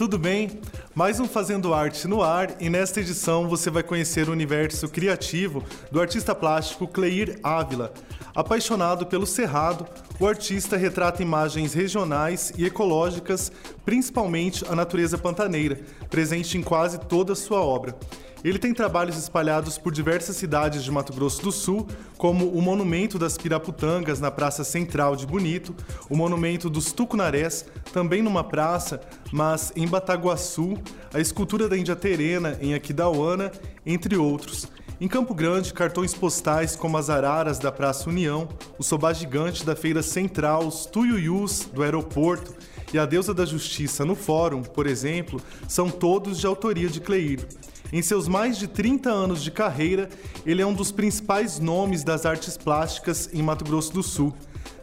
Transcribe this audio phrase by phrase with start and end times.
[0.00, 0.58] Tudo bem?
[0.94, 5.62] Mais um Fazendo Arte no ar e nesta edição você vai conhecer o universo criativo
[5.92, 7.92] do artista plástico Cleir Ávila.
[8.34, 9.86] Apaixonado pelo cerrado,
[10.18, 13.52] o artista retrata imagens regionais e ecológicas,
[13.84, 17.94] principalmente a natureza pantaneira, presente em quase toda a sua obra.
[18.42, 21.86] Ele tem trabalhos espalhados por diversas cidades de Mato Grosso do Sul,
[22.16, 25.74] como o Monumento das Piraputangas na Praça Central de Bonito,
[26.08, 30.78] o Monumento dos Tucunarés, também numa praça, mas em Bataguaçu,
[31.12, 33.52] a escultura da Índia Terena em Aquidauana,
[33.84, 34.66] entre outros.
[34.98, 39.76] Em Campo Grande, cartões postais como as araras da Praça União, o sobá gigante da
[39.76, 42.54] Feira Central, os tuiuius do aeroporto
[42.92, 47.46] e a deusa da justiça no Fórum, por exemplo, são todos de autoria de Cleir.
[47.92, 50.08] Em seus mais de 30 anos de carreira,
[50.46, 54.32] ele é um dos principais nomes das artes plásticas em Mato Grosso do Sul.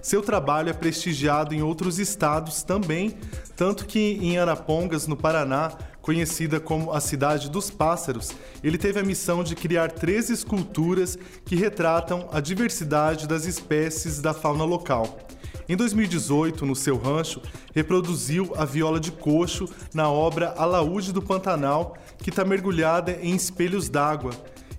[0.01, 3.17] Seu trabalho é prestigiado em outros estados também,
[3.55, 8.31] tanto que em Arapongas, no Paraná, conhecida como a Cidade dos Pássaros,
[8.63, 14.33] ele teve a missão de criar três esculturas que retratam a diversidade das espécies da
[14.33, 15.26] fauna local.
[15.69, 17.41] Em 2018, no seu rancho,
[17.75, 23.89] reproduziu a viola de coxo na obra Alaúde do Pantanal, que está mergulhada em espelhos
[23.89, 24.31] d'água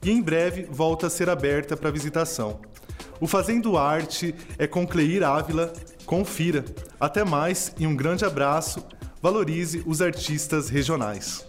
[0.02, 2.60] e em breve volta a ser aberta para visitação.
[3.20, 5.72] O Fazendo Arte é com Cleir Ávila.
[6.06, 6.64] Confira.
[6.98, 8.82] Até mais e um grande abraço.
[9.20, 11.44] Valorize os artistas regionais.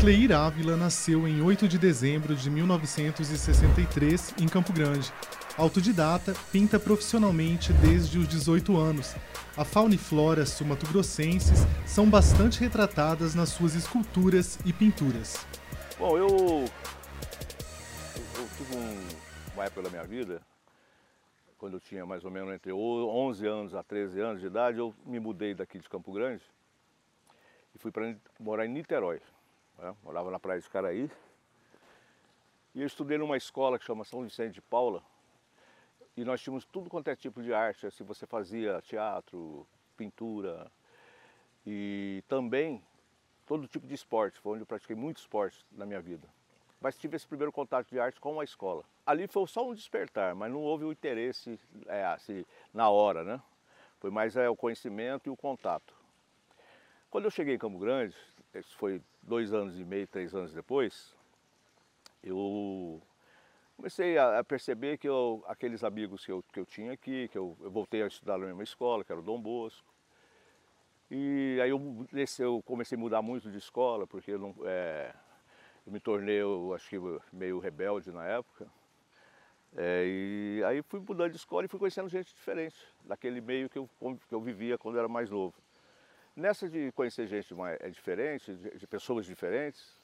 [0.00, 5.12] Cleir Ávila nasceu em 8 de dezembro de 1963 em Campo Grande.
[5.58, 9.14] Autodidata, pinta profissionalmente desde os 18 anos.
[9.56, 15.46] A fauna e flora sumatogrossenses são bastante retratadas nas suas esculturas e pinturas.
[15.98, 16.68] Bom, eu, eu,
[18.58, 19.08] tive um,
[19.54, 20.42] uma época da minha vida,
[21.56, 24.94] quando eu tinha mais ou menos entre 11 anos a 13 anos de idade, eu
[25.06, 26.42] me mudei daqui de Campo Grande
[27.74, 29.22] e fui para morar em Niterói.
[29.78, 29.96] Né?
[30.04, 31.10] Morava na praia de Caraí.
[32.74, 35.02] E eu estudei numa escola que chama São Vicente de Paula,
[36.16, 39.66] e nós tínhamos tudo quanto é tipo de arte, assim, você fazia teatro,
[39.96, 40.70] pintura
[41.66, 42.82] e também
[43.46, 46.26] todo tipo de esporte, foi onde eu pratiquei muito esporte na minha vida.
[46.80, 48.84] Mas tive esse primeiro contato de arte com a escola.
[49.04, 53.40] Ali foi só um despertar, mas não houve o interesse é, assim, na hora, né?
[53.98, 55.94] Foi mais é, o conhecimento e o contato.
[57.10, 58.16] Quando eu cheguei em Campo Grande,
[58.54, 61.14] isso foi dois anos e meio, três anos depois,
[62.22, 63.00] eu
[63.76, 67.56] comecei a, perceber que eu, aqueles amigos que eu, que eu tinha aqui, que eu,
[67.60, 69.86] eu, voltei a estudar na mesma escola, que era o Dom Bosco.
[71.10, 72.06] E aí eu,
[72.38, 75.14] eu comecei a mudar muito de escola, porque eu, não, é,
[75.86, 76.96] eu me tornei, eu acho que
[77.32, 78.66] meio rebelde na época.
[79.76, 83.78] É, e aí fui mudando de escola e fui conhecendo gente diferente, daquele meio que
[83.78, 83.88] eu,
[84.26, 85.54] que eu vivia quando eu era mais novo.
[86.34, 90.00] Nessa de conhecer gente mais, é diferente, de, de pessoas diferentes,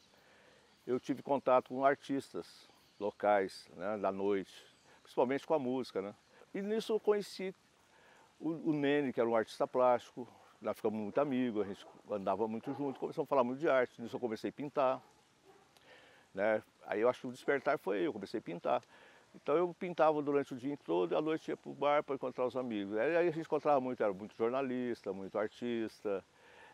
[0.86, 2.70] eu tive contato com artistas,
[3.02, 4.52] locais, né, da noite,
[5.02, 6.00] principalmente com a música.
[6.00, 6.14] Né?
[6.54, 7.54] E nisso eu conheci
[8.38, 10.26] o, o Nene, que era um artista plástico,
[10.60, 14.00] nós ficamos muito amigos, a gente andava muito junto, começamos a falar muito de arte,
[14.00, 15.02] nisso eu comecei a pintar.
[16.32, 16.62] Né?
[16.86, 18.82] Aí eu acho que o despertar foi eu, comecei a pintar.
[19.34, 22.14] Então eu pintava durante o dia todo e à noite ia para o bar para
[22.14, 22.96] encontrar os amigos.
[22.96, 26.22] Aí a gente encontrava muito, era muito jornalista, muito artista,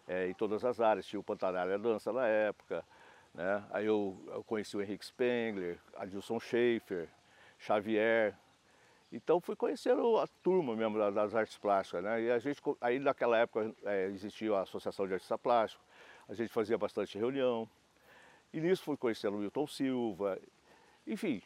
[0.06, 1.06] é, em todas as áreas.
[1.06, 2.84] Tinha o Pantanalha Dança na época,
[3.38, 3.64] né?
[3.70, 7.08] Aí eu, eu conheci o Henrique Spengler, Adilson Schaefer,
[7.56, 8.36] Xavier.
[9.12, 12.02] Então fui conhecendo a turma mesmo das artes plásticas.
[12.02, 12.22] Né?
[12.22, 15.82] E a gente, aí naquela época é, existia a Associação de Artista Plástico,
[16.28, 17.70] a gente fazia bastante reunião.
[18.52, 20.36] E nisso fui conhecendo o Wilton Silva.
[21.06, 21.40] Enfim,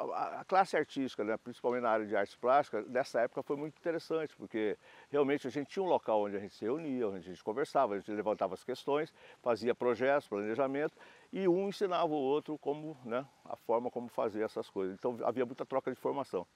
[0.00, 4.34] a, classe artística, né, principalmente na área de artes plásticas, nessa época foi muito interessante,
[4.36, 4.76] porque
[5.10, 7.94] realmente a gente tinha um local onde a gente se reunia, onde a gente conversava,
[7.94, 9.12] a gente levantava as questões,
[9.42, 10.96] fazia projetos, planejamento,
[11.32, 14.94] e um ensinava o outro como, né, a forma como fazer essas coisas.
[14.94, 16.46] Então havia muita troca de informação.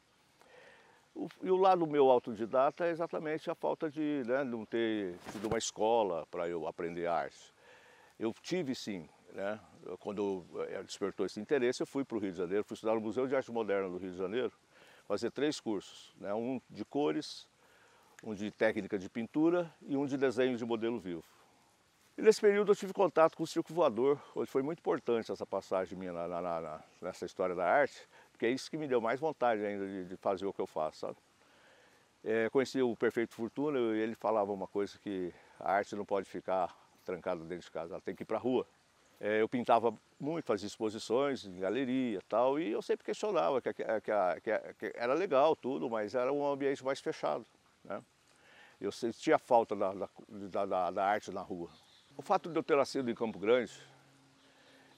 [1.14, 5.46] O, e o lado meu autodidata é exatamente a falta de né, não ter tido
[5.46, 7.54] uma escola para eu aprender arte.
[8.18, 9.60] Eu tive sim, né,
[9.98, 13.00] quando eh, despertou esse interesse, eu fui para o Rio de Janeiro, fui estudar no
[13.00, 14.52] Museu de Arte Moderna do Rio de Janeiro,
[15.06, 17.48] fazer três cursos, né, um de cores,
[18.22, 21.24] um de técnica de pintura e um de desenho de modelo vivo.
[22.16, 25.44] E nesse período eu tive contato com o circo voador, onde foi muito importante essa
[25.44, 29.00] passagem minha na, na, na, nessa história da arte, porque é isso que me deu
[29.00, 31.16] mais vontade ainda de, de fazer o que eu faço, sabe?
[32.22, 36.26] É, conheci o Perfeito Fortuna e ele falava uma coisa que a arte não pode
[36.26, 38.66] ficar trancada dentro de casa, ela tem que ir para a rua.
[39.24, 43.82] É, eu pintava muito, fazia exposições em galeria tal, e eu sempre questionava que, que,
[44.02, 47.46] que, que, era legal tudo, mas era um ambiente mais fechado.
[47.82, 48.04] Né?
[48.78, 49.94] Eu sentia falta da,
[50.28, 51.70] da, da, da arte na rua.
[52.14, 53.72] o fato de eu ter nascido em Campo Grande,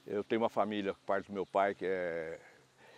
[0.05, 2.37] eu tenho uma família, parte do meu pai, que é,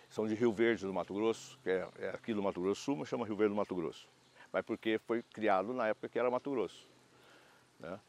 [0.08, 2.96] são de Rio Verde, do Mato Grosso, que é, é aqui do Mato Grosso Sul,
[2.96, 4.08] mas chama Rio Verde do Mato Grosso.
[4.52, 6.88] Mas porque foi criado na época que era Mato Grosso.
[7.78, 8.00] Né?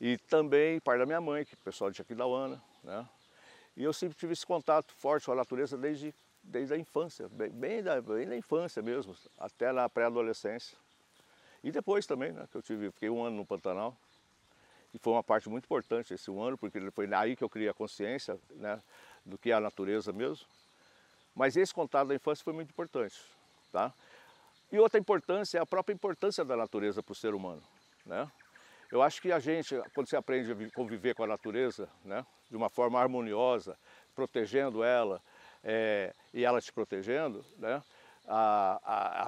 [0.00, 2.67] E também parte da minha mãe, que é pessoal de Aquidauana.
[2.82, 3.06] Né?
[3.76, 7.50] E eu sempre tive esse contato forte com a natureza desde, desde a infância, bem,
[7.50, 10.76] bem, da, bem da infância mesmo, até na pré-adolescência.
[11.62, 13.96] E depois também, né, que eu tive, fiquei um ano no Pantanal.
[14.92, 17.68] E foi uma parte muito importante esse um ano, porque foi aí que eu criei
[17.68, 18.80] a consciência né,
[19.24, 20.46] do que é a natureza mesmo.
[21.34, 23.16] Mas esse contato da infância foi muito importante.
[23.70, 23.92] Tá?
[24.72, 27.62] E outra importância é a própria importância da natureza para o ser humano.
[28.04, 28.30] Né?
[28.90, 32.56] Eu acho que a gente, quando você aprende a conviver com a natureza né, de
[32.56, 33.78] uma forma harmoniosa,
[34.14, 35.22] protegendo ela
[35.62, 37.82] é, e ela te protegendo, né,
[38.26, 38.80] a,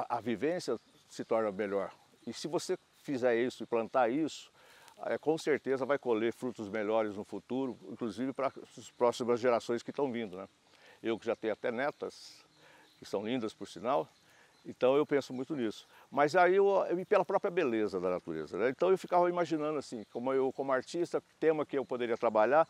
[0.08, 0.78] a, a vivência
[1.08, 1.92] se torna melhor.
[2.26, 4.50] E se você fizer isso e plantar isso,
[5.06, 9.90] é, com certeza vai colher frutos melhores no futuro, inclusive para as próximas gerações que
[9.90, 10.36] estão vindo.
[10.36, 10.48] Né?
[11.02, 12.44] Eu que já tenho até netas,
[12.98, 14.08] que são lindas por sinal,
[14.64, 15.86] então eu penso muito nisso.
[16.10, 18.58] Mas aí eu, eu pela própria beleza da natureza.
[18.58, 18.70] Né?
[18.70, 22.66] Então eu ficava imaginando assim, como eu como artista, tema que eu poderia trabalhar,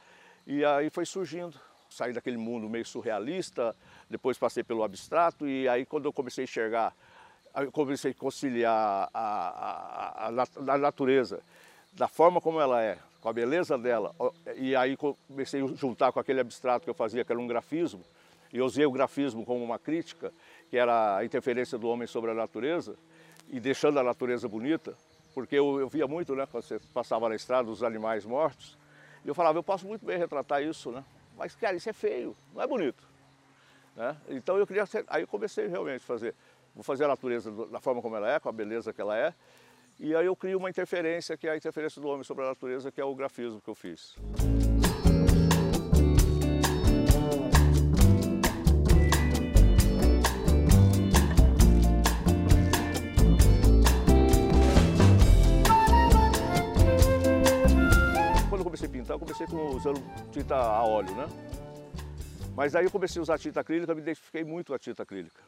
[0.47, 1.59] e aí foi surgindo.
[1.89, 3.75] Saí daquele mundo meio surrealista,
[4.09, 6.95] depois passei pelo abstrato, e aí quando eu comecei a enxergar
[7.57, 11.41] eu comecei a conciliar a, a, a, a, natureza
[11.93, 14.15] da forma como ela é, com a beleza dela,
[14.57, 18.01] e aí comecei a juntar com aquele abstrato que eu fazia, que era um grafismo,
[18.53, 20.33] e usei o grafismo como uma crítica,
[20.71, 22.97] que era a interferência do homem sobre a natureza,
[23.49, 24.95] e deixando a natureza bonita,
[25.35, 28.79] porque eu, eu via muito, né, quando você passava na estrada, os animais mortos,
[29.25, 31.05] e eu falava, eu posso muito bem retratar isso, né,
[31.37, 33.03] mas, cara, isso é feio, não é bonito.
[33.97, 34.17] Né?
[34.29, 36.35] Então eu queria, aí eu comecei realmente a fazer
[36.73, 39.35] vou fazer a natureza da forma como ela é, com a beleza que ela é,
[39.99, 42.91] e aí eu crio uma interferência, que é a interferência do homem sobre a natureza,
[42.91, 44.17] que é o grafismo que eu fiz.
[59.11, 61.27] Quando eu comecei a pintar, eu comecei com, usando tinta a óleo, né?
[62.55, 65.41] Mas aí eu comecei a usar tinta acrílica, me identifiquei muito com a tinta acrílica.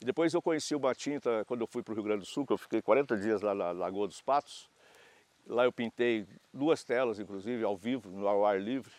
[0.00, 2.52] Depois eu conheci uma tinta quando eu fui para o Rio Grande do Sul, que
[2.52, 4.70] eu fiquei 40 dias lá na Lagoa dos Patos.
[5.46, 8.92] Lá eu pintei duas telas, inclusive, ao vivo, no ar livre.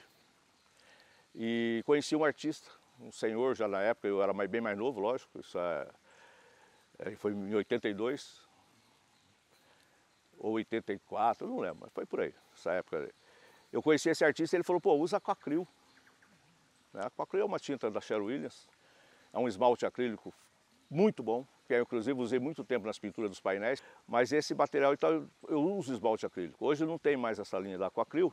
[1.34, 2.70] E conheci um artista,
[3.00, 5.88] um senhor já na época, eu era bem mais novo, lógico, isso é,
[7.00, 8.46] é foi em 82
[10.38, 13.12] ou 84, não lembro, mas foi por aí, essa época.
[13.72, 15.68] Eu conheci esse artista e ele falou, pô, usa aquacril.
[16.94, 18.68] A aquacril é uma tinta da Sher Williams,
[19.34, 20.34] é um esmalte acrílico
[20.90, 24.94] muito bom, que eu inclusive usei muito tempo nas pinturas dos painéis, mas esse material
[24.94, 26.64] então eu uso esmalte acrílico.
[26.66, 28.32] Hoje não tem mais essa linha da Aquacril,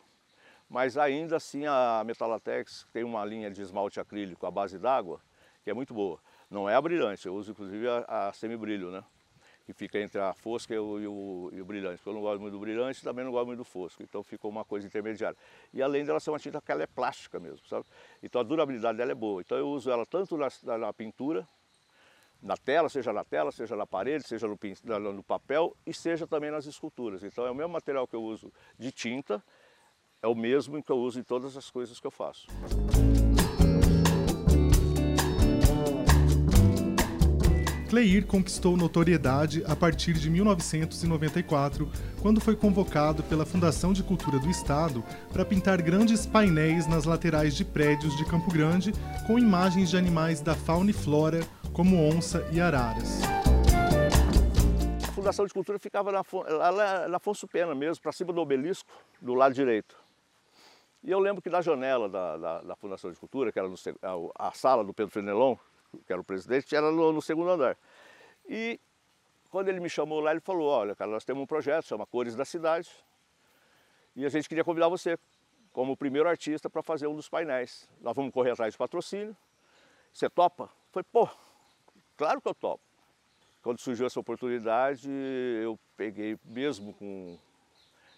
[0.68, 5.20] mas ainda assim a Metalatex tem uma linha de esmalte acrílico à base d'água,
[5.64, 6.20] que é muito boa.
[6.50, 9.02] Não é a brilhante, eu uso inclusive a, a semibrilho, né?
[9.64, 12.02] Que fica entre a fosca e o, e, o, e o, brilhante.
[12.04, 14.02] Eu não gosto muito do brilhante também não gosto muito do fosco.
[14.02, 15.36] Então ficou uma coisa intermediária.
[15.72, 17.86] E além dela ser uma tinta que ela é plástica mesmo, sabe?
[18.22, 19.40] Então a durabilidade dela é boa.
[19.40, 21.46] Então eu uso ela tanto na, na pintura,
[22.42, 26.50] na tela, seja na tela, seja na parede, seja no, no, papel e seja também
[26.50, 27.22] nas esculturas.
[27.22, 29.42] Então é o mesmo material que eu uso de tinta,
[30.20, 32.46] é o mesmo que eu uso em todas as coisas que eu faço.
[37.92, 41.86] Cleir conquistou notoriedade a partir de 1994,
[42.22, 47.54] quando foi convocado pela Fundação de Cultura do Estado para pintar grandes painéis nas laterais
[47.54, 48.94] de prédios de Campo Grande
[49.26, 51.40] com imagens de animais da fauna e flora,
[51.74, 53.20] como onça e araras.
[55.06, 58.88] A Fundação de Cultura ficava na, lá na Afonso Pena mesmo, para cima do obelisco,
[59.20, 59.94] do lado direito.
[61.04, 63.74] E eu lembro que na janela da, da, da Fundação de Cultura, que era no,
[64.38, 65.56] a, a sala do Pedro Fenelon,
[66.06, 67.76] que era o presidente, era no, no, segundo andar.
[68.48, 68.80] E
[69.50, 72.34] quando ele me chamou lá, ele falou, olha, cara, nós temos um projeto, chama Cores
[72.34, 72.90] da Cidade,
[74.14, 75.18] e a gente queria convidar você
[75.72, 77.88] como primeiro artista para fazer um dos painéis.
[78.00, 79.36] Nós vamos correr atrás de patrocínio.
[80.12, 80.70] Você topa?
[80.90, 81.28] Foi, pô,
[82.16, 82.84] claro que eu topo.
[83.62, 87.38] Quando surgiu essa oportunidade, eu peguei, mesmo com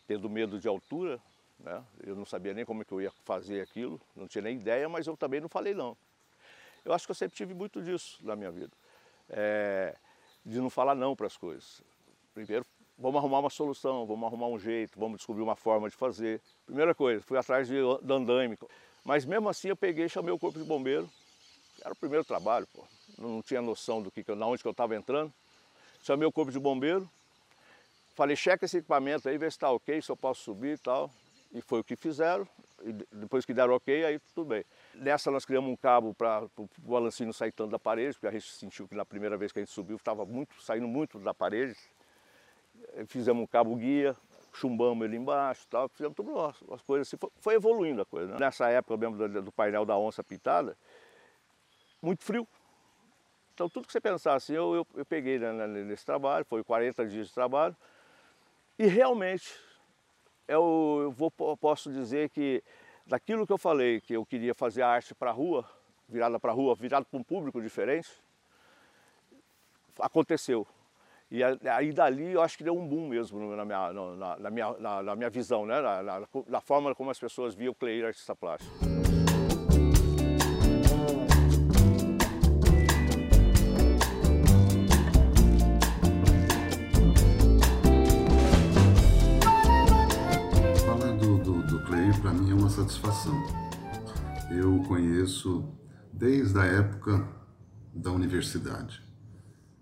[0.07, 1.21] tendo medo de altura,
[1.59, 1.83] né?
[2.03, 4.89] eu não sabia nem como é que eu ia fazer aquilo, não tinha nem ideia,
[4.89, 5.97] mas eu também não falei não.
[6.85, 8.73] Eu acho que eu sempre tive muito disso na minha vida.
[9.29, 9.97] É,
[10.45, 11.83] de não falar não para as coisas.
[12.35, 12.67] Primeiro,
[12.99, 16.41] vamos arrumar uma solução, vamos arrumar um jeito, vamos descobrir uma forma de fazer.
[16.67, 17.77] Primeira coisa, fui atrás de,
[18.11, 18.59] andaime.
[19.05, 21.09] Mas mesmo assim eu peguei chamei o corpo de bombeiro.
[21.83, 22.85] Era o primeiro trabalho, pô.
[23.19, 25.33] Não tinha noção do que, na onde que eu estava entrando.
[26.03, 27.09] Chamei o corpo de bombeiro.
[28.15, 31.11] Falei, checa esse equipamento aí, vê se está ok, se eu posso subir e tal.
[31.53, 32.47] E foi o que fizeram,
[33.13, 34.65] depois que deram ok, aí tudo bem.
[34.95, 38.51] Nessa nós criamos um cabo para o balancinho sair tanto da parede, porque a gente
[38.53, 41.77] sentiu que na primeira vez que a gente subiu estava muito, saindo muito da parede.
[43.07, 44.15] Fizemos um cabo guia,
[44.53, 48.33] chumbamos ele embaixo, tal, fizemos tudo as coisas assim, foi, foi, evoluindo a coisa.
[48.33, 48.39] Né?
[48.39, 50.77] Nessa época mesmo do, do, painel da onça pintada,
[52.03, 52.47] muito frio.
[53.55, 57.07] Então tudo que você pensar assim, eu, eu, eu peguei né, nesse trabalho, foi 40
[57.07, 57.77] dias de trabalho,
[58.79, 59.55] e realmente
[60.49, 62.63] eu, eu, vou, posso dizer que
[63.07, 65.65] daquilo que eu falei, que eu queria fazer a arte para a rua,
[66.09, 68.09] virada para a rua, virada para um público diferente,
[69.99, 70.67] aconteceu.
[71.31, 74.73] E aí dali eu acho que deu um boom mesmo na minha, na, na minha,
[74.79, 75.81] na, na, minha visão, né?
[75.81, 78.94] Na, na, na, forma como as pessoas viam o Cleir artista plástico.
[92.65, 93.35] Uma satisfação.
[94.51, 95.69] Eu conheço
[96.11, 97.29] desde a época
[97.95, 99.03] da universidade.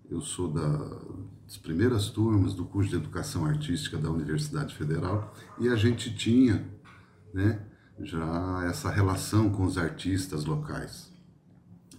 [0.09, 0.99] Eu sou da,
[1.45, 6.69] das primeiras turmas do curso de Educação Artística da Universidade Federal e a gente tinha
[7.33, 7.65] né,
[8.01, 11.09] já essa relação com os artistas locais.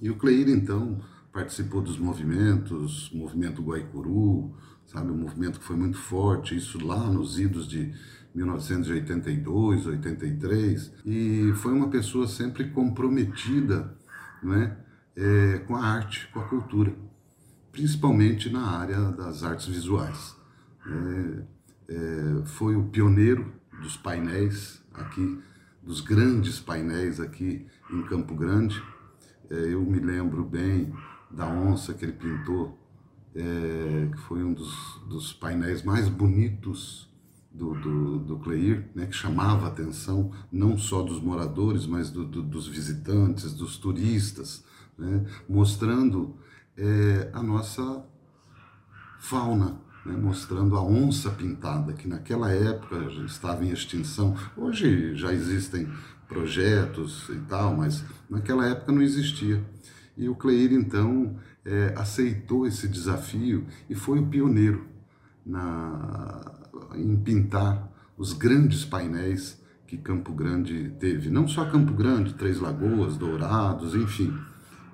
[0.02, 1.00] E o Cleir, então,
[1.32, 7.40] participou dos movimentos, movimento Guaicuru, sabe, um movimento que foi muito forte, isso lá nos
[7.40, 7.94] idos de
[8.34, 13.96] 1982, 83, e foi uma pessoa sempre comprometida
[14.42, 14.76] né,
[15.16, 16.92] é, com a arte, com a cultura
[17.74, 20.36] principalmente na área das artes visuais.
[20.86, 21.42] É,
[21.88, 25.40] é, foi o pioneiro dos painéis aqui,
[25.82, 28.80] dos grandes painéis aqui em Campo Grande.
[29.50, 30.94] É, eu me lembro bem
[31.28, 32.78] da onça que ele pintou,
[33.34, 37.12] é, que foi um dos, dos painéis mais bonitos
[37.54, 42.24] do, do, do Cleir, né, que chamava a atenção não só dos moradores, mas do,
[42.24, 44.64] do, dos visitantes, dos turistas,
[44.98, 46.36] né, mostrando
[46.76, 48.04] é, a nossa
[49.20, 54.36] fauna, né, mostrando a onça pintada, que naquela época estava em extinção.
[54.56, 55.88] Hoje já existem
[56.26, 59.64] projetos e tal, mas naquela época não existia.
[60.16, 64.86] E o Cleir, então, é, aceitou esse desafio e foi o pioneiro
[65.46, 66.63] na,
[66.96, 71.30] em pintar os grandes painéis que Campo Grande teve.
[71.30, 74.32] Não só Campo Grande, Três Lagoas, Dourados, enfim.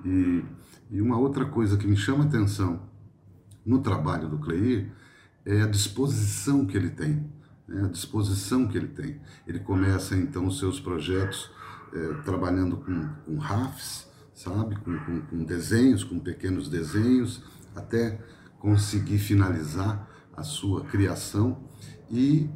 [0.05, 0.43] E
[0.91, 2.83] e uma outra coisa que me chama atenção
[3.65, 4.91] no trabalho do Cleir
[5.45, 7.31] é a disposição que ele tem,
[7.69, 7.85] né?
[7.85, 9.21] a disposição que ele tem.
[9.47, 11.49] Ele começa então os seus projetos
[11.95, 17.45] é, trabalhando com, com RAFs, sabe, com, com, com desenhos, com pequenos desenhos,
[17.77, 18.21] até
[18.59, 21.70] conseguir finalizar a sua criação
[22.11, 22.49] e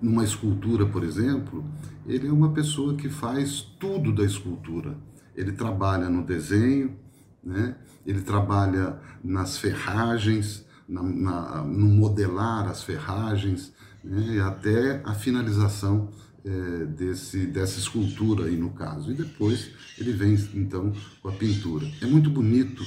[0.00, 1.64] numa escultura, por exemplo,
[2.06, 4.96] ele é uma pessoa que faz tudo da escultura.
[5.36, 6.96] Ele trabalha no desenho,
[7.42, 7.76] né?
[8.04, 13.72] ele trabalha nas ferragens, na, na, no modelar as ferragens,
[14.02, 14.40] né?
[14.40, 16.10] até a finalização
[16.44, 19.12] é, desse, dessa escultura aí no caso.
[19.12, 21.86] E depois ele vem então com a pintura.
[22.00, 22.82] É muito bonito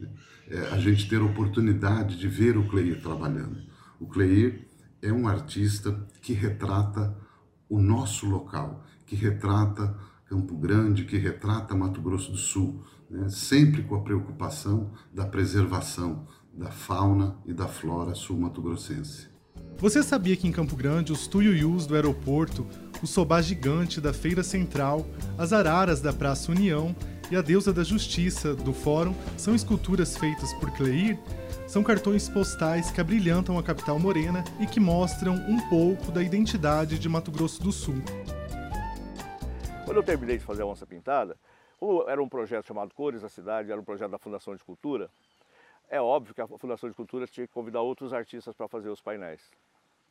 [0.00, 0.08] né?
[0.48, 3.58] é, a gente ter a oportunidade de ver o Cleir trabalhando.
[4.00, 4.63] O Cleir
[5.04, 7.14] é um artista que retrata
[7.68, 9.94] o nosso local, que retrata
[10.26, 13.28] Campo Grande, que retrata Mato Grosso do Sul, né?
[13.28, 19.28] sempre com a preocupação da preservação da fauna e da flora sul-mato-grossense.
[19.78, 22.66] Você sabia que em Campo Grande os tuiuius do aeroporto,
[23.02, 25.06] o sobá gigante da Feira Central,
[25.36, 26.96] as araras da Praça União
[27.30, 31.18] e a deusa da Justiça do Fórum são esculturas feitas por Cleir?
[31.74, 37.00] São cartões postais que abrilhantam a capital morena e que mostram um pouco da identidade
[37.00, 37.96] de Mato Grosso do Sul.
[39.84, 41.36] Quando eu terminei de fazer a onça pintada,
[41.80, 45.10] como era um projeto chamado Cores da Cidade, era um projeto da Fundação de Cultura,
[45.90, 49.00] é óbvio que a Fundação de Cultura tinha que convidar outros artistas para fazer os
[49.00, 49.42] painéis.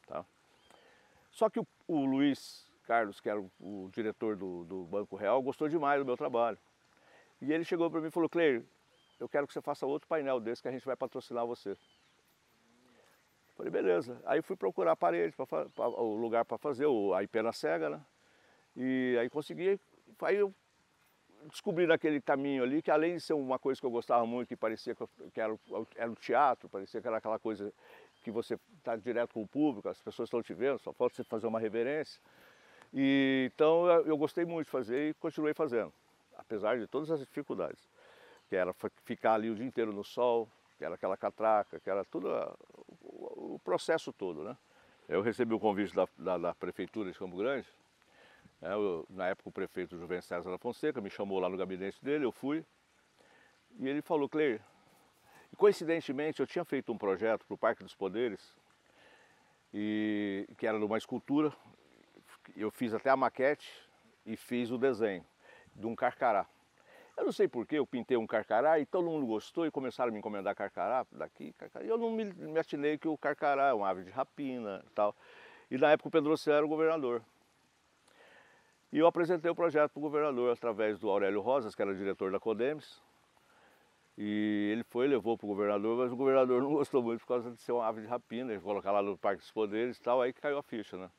[0.06, 0.26] Tá?
[1.32, 5.42] Só que o, o Luiz Carlos, que era o, o diretor do, do, Banco Real,
[5.42, 6.58] gostou demais do meu trabalho.
[7.42, 8.66] E ele chegou para mim e falou, Cleir,
[9.24, 11.78] eu quero que você faça outro painel desse que a gente vai patrocinar você.
[13.56, 14.22] Falei, beleza.
[14.26, 17.90] Aí fui procurar a parede, pra, pra, o lugar para fazer, o, a Ipena Cega,
[17.90, 18.02] né?
[18.76, 19.80] E aí consegui,
[20.24, 20.54] aí eu
[21.50, 24.58] descobri naquele caminho ali que além de ser uma coisa que eu gostava muito, que
[24.58, 25.58] parecia que era,
[25.96, 27.72] era o teatro, parecia que era aquela coisa
[28.24, 31.24] que você está direto com o público, as pessoas estão te vendo, só falta você
[31.24, 32.20] fazer uma reverência.
[32.94, 35.94] E, então eu gostei muito de fazer e continuei fazendo,
[36.36, 37.93] apesar de todas as dificuldades.
[38.50, 38.74] Que era
[39.04, 42.28] ficar ali o dia inteiro no sol, que era aquela catraca, que era tudo
[43.02, 44.58] o, o processo todo, né?
[45.08, 47.68] Eu recebi o convite da, da, da prefeitura de Campo Grande
[48.62, 52.04] É, eu, na época o prefeito Juvencio César da Fonseca me chamou lá no gabinete
[52.04, 52.66] dele, eu fui.
[53.80, 54.62] E ele falou, Cleir,
[55.58, 58.56] coincidentemente eu tinha feito um projeto para o Parque dos Poderes,
[59.74, 61.52] e, que era numa escultura.
[62.56, 63.70] Eu fiz até a maquete
[64.26, 65.26] e fiz o desenho
[65.76, 66.46] de um carcará.
[67.16, 70.12] Eu não sei porquê, eu pintei um carcará e todo mundo gostou e começaram a
[70.14, 71.86] me encomendar carcará daqui, carcará.
[71.86, 74.90] E eu não me, me atinei que o carcará é uma ave de rapina e
[74.92, 75.16] tal.
[75.70, 77.24] E na época o Pedro Oceano era o governador.
[78.92, 82.32] E eu apresentei o projeto para o governador através do Aurélio Rosas, que era diretor
[82.32, 83.02] da Codemes.
[84.18, 87.52] E ele foi, levou para o governador, mas o governador não gostou muito por causa
[87.52, 90.32] de ser uma ave de rapina, colocar lá no Parque dos Poderes e tal, aí
[90.32, 91.10] caiu a ficha, né?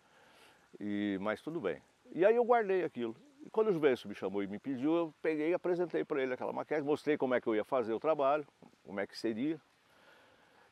[0.79, 1.81] E, mas tudo bem.
[2.13, 3.17] E aí eu guardei aquilo.
[3.45, 6.33] E quando o Juvencio me chamou e me pediu, eu peguei e apresentei para ele
[6.33, 8.47] aquela maquete, mostrei como é que eu ia fazer o trabalho,
[8.83, 9.61] como é que seria.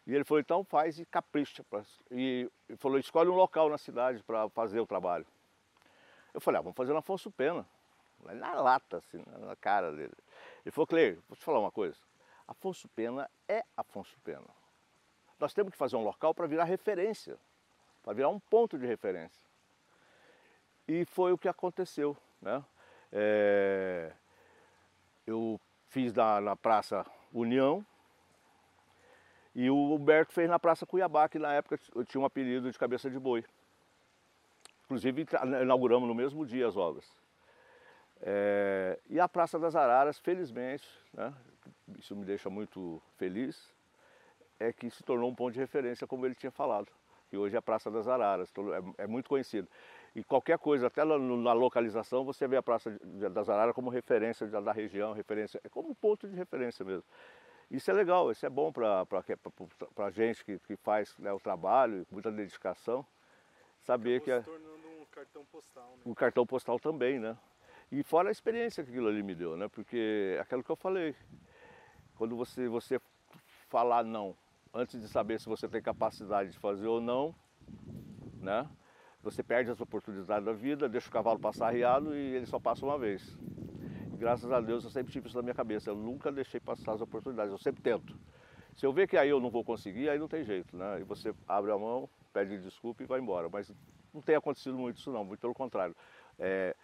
[0.07, 1.64] E ele falou, então faz e capricha.
[2.11, 5.26] E ele falou, escolhe um local na cidade para fazer o trabalho.
[6.33, 7.67] Eu falei, ah, vamos fazer na Afonso Pena.
[8.25, 10.14] Na lata, assim, na cara dele.
[10.64, 11.99] Ele falou, Cleir, vou te falar uma coisa.
[12.49, 14.49] Afonso Pena é Afonso Pena.
[15.38, 17.37] Nós temos que fazer um local para virar referência,
[18.02, 19.43] para virar um ponto de referência.
[20.88, 22.17] E foi o que aconteceu.
[22.43, 22.63] Né?
[23.13, 24.13] É...
[25.27, 27.87] Eu fiz na, na Praça União
[29.55, 32.79] e o Humberto fez na Praça Cuiabá, que na época eu tinha um apelido de
[32.79, 33.45] cabeça de boi.
[34.85, 35.27] Inclusive
[35.63, 37.07] inauguramos no mesmo dia as obras.
[38.21, 38.99] É...
[39.09, 41.33] E a Praça das Araras, felizmente, né?
[41.99, 43.73] isso me deixa muito feliz,
[44.59, 46.89] é que se tornou um ponto de referência, como ele tinha falado.
[47.31, 48.53] E hoje é a Praça das Araras,
[48.99, 49.69] é, é muito conhecido.
[50.14, 52.90] E qualquer coisa, até na, localização, você vê a Praça
[53.31, 57.05] das Araras como referência da, da, região, referência, é como um ponto de referência mesmo.
[57.70, 59.07] Isso é legal, isso é bom para
[59.96, 63.07] a gente que, que faz né, o trabalho, com muita dedicação,
[63.81, 64.40] saber Acabou que é...
[64.40, 66.03] se tornando um cartão postal, né?
[66.05, 67.38] Um cartão postal também, né?
[67.90, 69.68] E fora a experiência que aquilo ali me deu, né?
[69.68, 71.16] Porque é aquilo que eu falei,
[72.16, 73.01] quando você, você
[73.68, 74.37] falar não,
[74.75, 77.35] antes de saber se você tem capacidade de fazer ou não,
[78.38, 78.68] né?
[79.23, 82.85] Você perde as oportunidades da vida, deixa o cavalo passar arriado e ele só passa
[82.85, 83.39] uma vez.
[84.13, 86.93] E graças a Deus eu sempre tive isso na minha cabeça, eu nunca deixei passar
[86.93, 88.17] as oportunidades, eu sempre tento.
[88.75, 91.01] Se eu ver que aí eu não vou conseguir, aí não tem jeito, né?
[91.01, 93.49] E você abre a mão, pede desculpa e vai embora.
[93.49, 93.73] Mas
[94.13, 95.95] não tem acontecido muito isso não, muito pelo contrário.
[96.39, 96.75] É,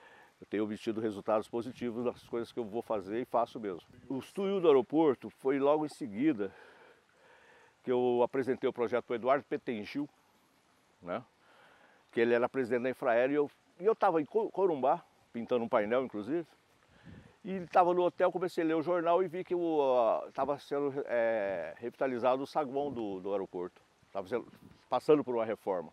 [0.41, 3.83] eu tenho obtido resultados positivos nas coisas que eu vou fazer e faço mesmo.
[4.09, 6.53] O estudo do aeroporto foi logo em seguida
[7.83, 10.09] que eu apresentei o projeto para o Eduardo Petengil,
[11.03, 11.25] né?
[12.11, 16.47] Que ele era presidente da Infraero, e eu estava em Corumbá, pintando um painel inclusive,
[17.45, 19.55] e estava no hotel, comecei a ler o jornal e vi que
[20.29, 24.27] estava sendo é, revitalizado o saguão do, do aeroporto, estava
[24.89, 25.93] passando por uma reforma.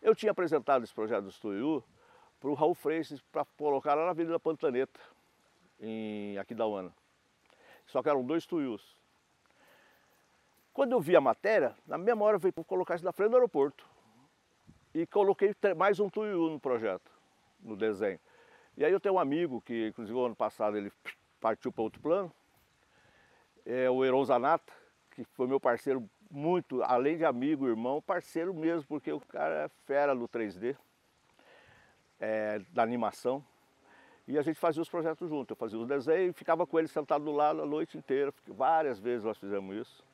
[0.00, 1.82] Eu tinha apresentado esse projeto do Estuiú
[2.40, 4.98] para o Raul Freixas para colocar lá na Avenida Pantaneta,
[5.80, 6.92] em Aquidauana.
[7.86, 8.96] Só que eram dois tuius.
[10.72, 13.36] Quando eu vi a matéria, na mesma hora veio para colocar isso na frente do
[13.36, 13.86] aeroporto.
[14.94, 17.10] E coloquei mais um tuiu no projeto,
[17.60, 18.20] no desenho.
[18.76, 20.92] E aí eu tenho um amigo que, inclusive, ano passado ele
[21.40, 22.32] partiu para outro plano,
[23.64, 24.72] é o Heron Zanata,
[25.12, 29.68] que foi meu parceiro muito, além de amigo, irmão, parceiro mesmo, porque o cara é
[29.86, 30.76] fera no 3D
[32.20, 33.44] é, da animação.
[34.26, 35.50] E a gente fazia os projetos juntos.
[35.50, 38.32] Eu fazia os desenhos e ficava com ele sentado do lado a noite inteira.
[38.46, 40.04] Várias vezes nós fizemos isso.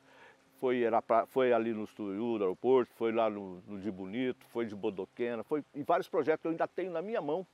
[0.61, 4.44] Foi, era pra, foi ali no Estúdio do aeroporto, foi lá no, no de Bonito,
[4.47, 7.47] foi de Bodoquena, foi em vários projetos que eu ainda tenho na minha mão.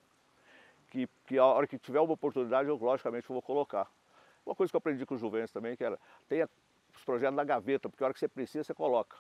[0.89, 3.91] Que, que a hora que tiver uma oportunidade, eu logicamente vou colocar.
[4.47, 6.49] Uma coisa que eu aprendi com o Juventus também, que era, tenha
[6.97, 9.17] os projetos na gaveta, porque a hora que você precisa, você coloca.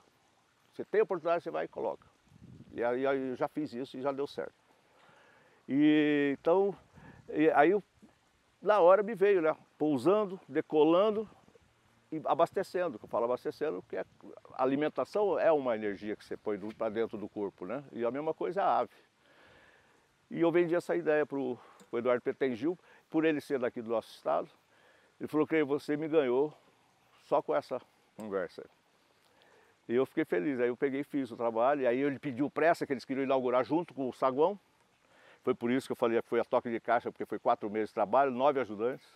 [0.72, 2.06] Você tem oportunidade, você vai e coloca.
[2.72, 4.54] E aí eu já fiz isso e já deu certo.
[5.68, 6.74] E então,
[7.28, 7.82] e aí eu,
[8.62, 9.54] na hora me veio, né?
[9.76, 11.28] Pousando, decolando
[12.24, 12.98] abastecendo.
[12.98, 14.04] Que eu falo abastecendo, porque a
[14.56, 17.82] alimentação é uma energia que você põe para dentro do corpo, né?
[17.92, 18.94] E a mesma coisa é a ave.
[20.30, 21.58] E eu vendi essa ideia para o
[21.92, 24.48] Eduardo Petengil, por ele ser daqui do nosso estado.
[25.20, 26.52] Ele falou que você me ganhou
[27.26, 27.80] só com essa
[28.16, 28.64] conversa.
[29.88, 32.50] E eu fiquei feliz, aí eu peguei e fiz o trabalho, e aí ele pediu
[32.50, 34.58] pressa, que eles queriam inaugurar junto com o saguão.
[35.42, 37.68] Foi por isso que eu falei que foi a toque de caixa, porque foi quatro
[37.68, 39.06] meses de trabalho, nove ajudantes.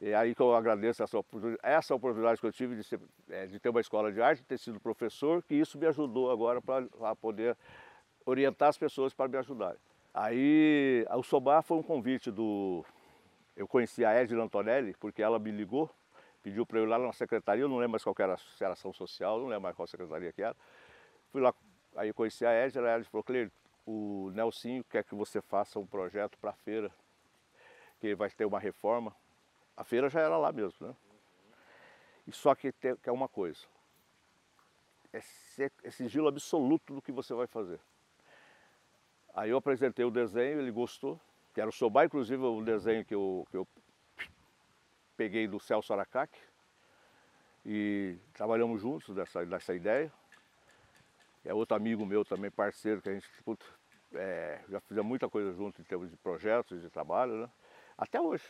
[0.00, 3.46] E aí que eu agradeço essa oportunidade, essa oportunidade que eu tive de, ser, é,
[3.46, 6.60] de ter uma escola de arte, de ter sido professor, que isso me ajudou agora
[6.60, 7.56] para poder
[8.26, 9.78] orientar as pessoas para me ajudarem.
[10.12, 12.84] Aí o Sobar foi um convite do.
[13.56, 15.88] Eu conheci a Edna Antonelli, porque ela me ligou,
[16.42, 18.92] pediu para eu ir lá na secretaria, eu não lembro mais qual era, era ação
[18.92, 20.56] social, não lembro mais qual secretaria que era.
[21.30, 21.54] Fui lá,
[21.96, 23.52] aí eu conheci a Edna, ela falou, Cleide,
[23.86, 26.90] o Nelsinho quer que você faça um projeto para a feira,
[28.00, 29.14] que vai ter uma reforma.
[29.76, 30.94] A feira já era lá mesmo, né?
[32.26, 33.66] E só que tem, que é uma coisa,
[35.12, 35.20] é,
[35.82, 37.80] é sigilo absoluto do que você vai fazer.
[39.34, 41.20] Aí eu apresentei o desenho, ele gostou,
[41.52, 43.68] que era o Sobar, inclusive o desenho que eu, que eu
[45.16, 46.38] peguei do Celso Aracaque,
[47.66, 50.12] e trabalhamos juntos dessa, dessa ideia.
[51.44, 53.66] É outro amigo meu também, parceiro, que a gente puto,
[54.14, 57.50] é, já fizemos muita coisa junto em termos de projetos, de trabalho, né?
[57.98, 58.44] Até hoje.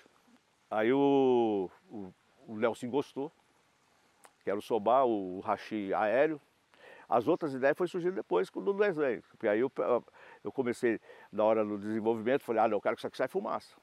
[0.71, 2.13] Aí o, o,
[2.49, 3.31] o Nelson gostou,
[4.43, 6.41] que era o Sobá, o Rachi aéreo.
[7.09, 9.23] As outras ideias foi surgindo depois do desenho.
[9.31, 9.71] Porque aí eu,
[10.43, 11.01] eu comecei,
[11.31, 13.77] na hora do desenvolvimento, falei, ah, não, eu quero que isso aqui saia fumaça.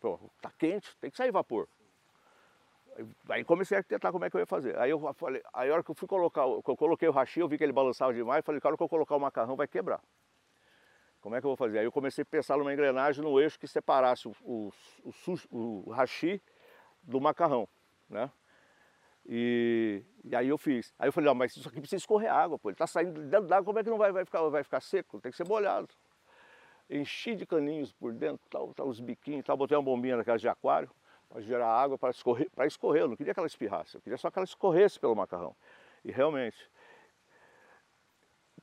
[0.00, 1.68] Pô, tá quente, tem que sair vapor.
[3.28, 4.78] Aí comecei a tentar como é que eu ia fazer.
[4.78, 7.48] Aí eu falei, aí a hora que eu fui colocar, eu coloquei o rachi, eu
[7.48, 10.00] vi que ele balançava demais, falei, cara, que eu colocar o macarrão vai quebrar.
[11.20, 11.78] Como é que eu vou fazer?
[11.78, 14.72] Aí eu comecei a pensar numa engrenagem no eixo que separasse o, o,
[15.52, 15.94] o, o
[17.02, 17.68] do macarrão,
[18.08, 18.30] né?
[19.26, 20.94] E, e, aí eu fiz.
[20.98, 22.70] Aí eu falei, ó, mas isso aqui precisa escorrer água, pô.
[22.70, 25.20] Ele tá saindo dentro d'água, como é que não vai, vai, ficar, vai ficar seco?
[25.20, 25.88] Tem que ser molhado.
[26.88, 30.48] Enchi de caninhos por dentro, tal, tal, os biquinhos, tal, botei uma bombinha naquelas de
[30.48, 30.90] aquário
[31.28, 33.02] para gerar água para escorrer, para escorrer.
[33.02, 35.54] Eu não queria que ela espirrasse, eu queria só que ela escorresse pelo macarrão.
[36.04, 36.68] E realmente,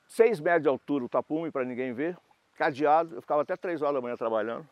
[0.06, 2.18] seis metros de altura o tapume para ninguém ver,
[2.58, 4.68] cadeado, eu ficava até três horas da manhã trabalhando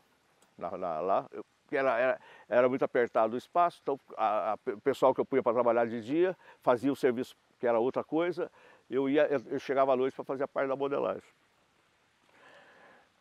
[0.58, 5.20] lá, eu, era, era, era, muito apertado o espaço, então a, a, o pessoal que
[5.20, 8.50] eu punha para trabalhar de dia fazia o serviço que era outra coisa,
[8.90, 11.22] eu, ia, eu, eu chegava à noite para fazer a parte da modelagem.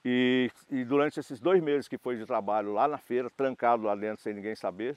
[0.04, 3.96] E, e, durante esses dois meses que foi de trabalho lá na feira, trancado lá
[3.96, 4.96] dentro sem ninguém saber,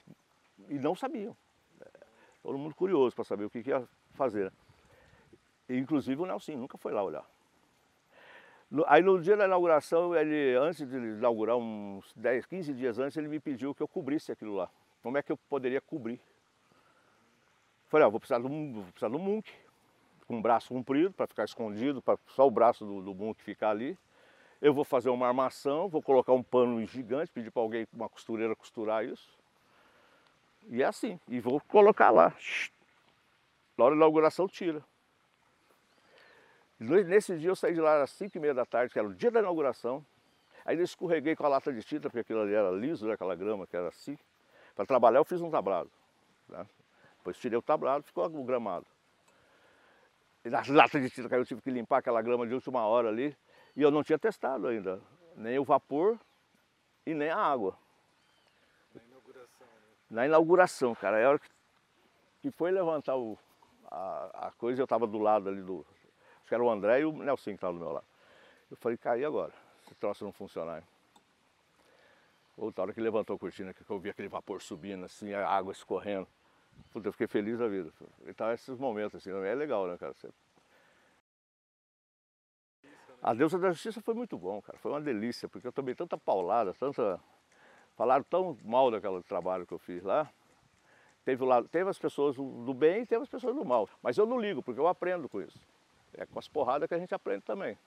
[0.68, 1.34] e não sabiam.
[2.42, 4.52] Todo mundo curioso para saber o que, que ia fazer.
[5.68, 7.24] E, inclusive o Nelson nunca foi lá olhar.
[8.86, 13.28] Aí no dia da inauguração, ele, antes de inaugurar, uns 10, 15 dias antes, ele
[13.28, 14.68] me pediu que eu cobrisse aquilo lá.
[15.02, 16.20] Como é que eu poderia cobrir?
[17.88, 19.50] Falei, ah, vou precisar um, vou precisar munk,
[20.26, 23.96] com um braço comprido, para ficar escondido, para só o braço do, do ficar ali
[24.60, 28.54] eu vou fazer uma armação, vou colocar um pano gigante, pedir para alguém, uma costureira
[28.56, 29.38] costurar isso.
[30.68, 32.34] E é assim, e vou colocar lá.
[33.76, 34.84] Na hora da inauguração tira.
[36.78, 39.14] Nesse dia eu saí de lá às 5 e meia da tarde, que era o
[39.14, 40.04] dia da inauguração.
[40.64, 43.34] Aí eu escorreguei com a lata de tinta, porque aquilo ali era liso, né, aquela
[43.34, 44.16] grama que era assim.
[44.76, 45.90] Para trabalhar eu fiz um tablado.
[46.48, 46.64] Né?
[47.16, 48.86] Depois tirei o tablado, ficou o gramado.
[50.44, 53.08] E na lata de tinta que eu tive que limpar aquela grama de última hora
[53.08, 53.36] ali.
[53.74, 55.00] E eu não tinha testado ainda,
[55.36, 56.18] nem o vapor
[57.04, 57.76] e nem a água.
[58.94, 59.82] Na inauguração, né?
[60.10, 61.18] Na inauguração, cara.
[61.18, 61.48] É a hora que,
[62.42, 63.38] que foi levantar o,
[63.90, 65.84] a, a coisa, eu estava do lado ali do.
[66.48, 68.06] Que era o André e o Nelson que estavam do meu lado.
[68.70, 69.52] Eu falei, caí agora,
[69.84, 70.82] esse troço não funcionar.
[72.56, 75.72] Outra hora que levantou a cortina, que eu vi aquele vapor subindo, assim, a água
[75.72, 76.26] escorrendo.
[76.92, 77.92] Puta, eu fiquei feliz da vida.
[78.26, 80.12] Então esses momentos assim, é legal, né, cara?
[80.14, 80.28] Você
[83.22, 84.78] a deusa da justiça foi muito bom, cara.
[84.78, 87.18] Foi uma delícia, porque eu tomei tanta paulada, tanta.
[87.96, 90.30] Falaram tão mal daquele trabalho que eu fiz lá.
[91.24, 93.88] Teve, lá, teve as pessoas do bem e teve as pessoas do mal.
[94.02, 95.58] Mas eu não ligo, porque eu aprendo com isso.
[96.14, 97.78] É com as porradas que a gente aprende também.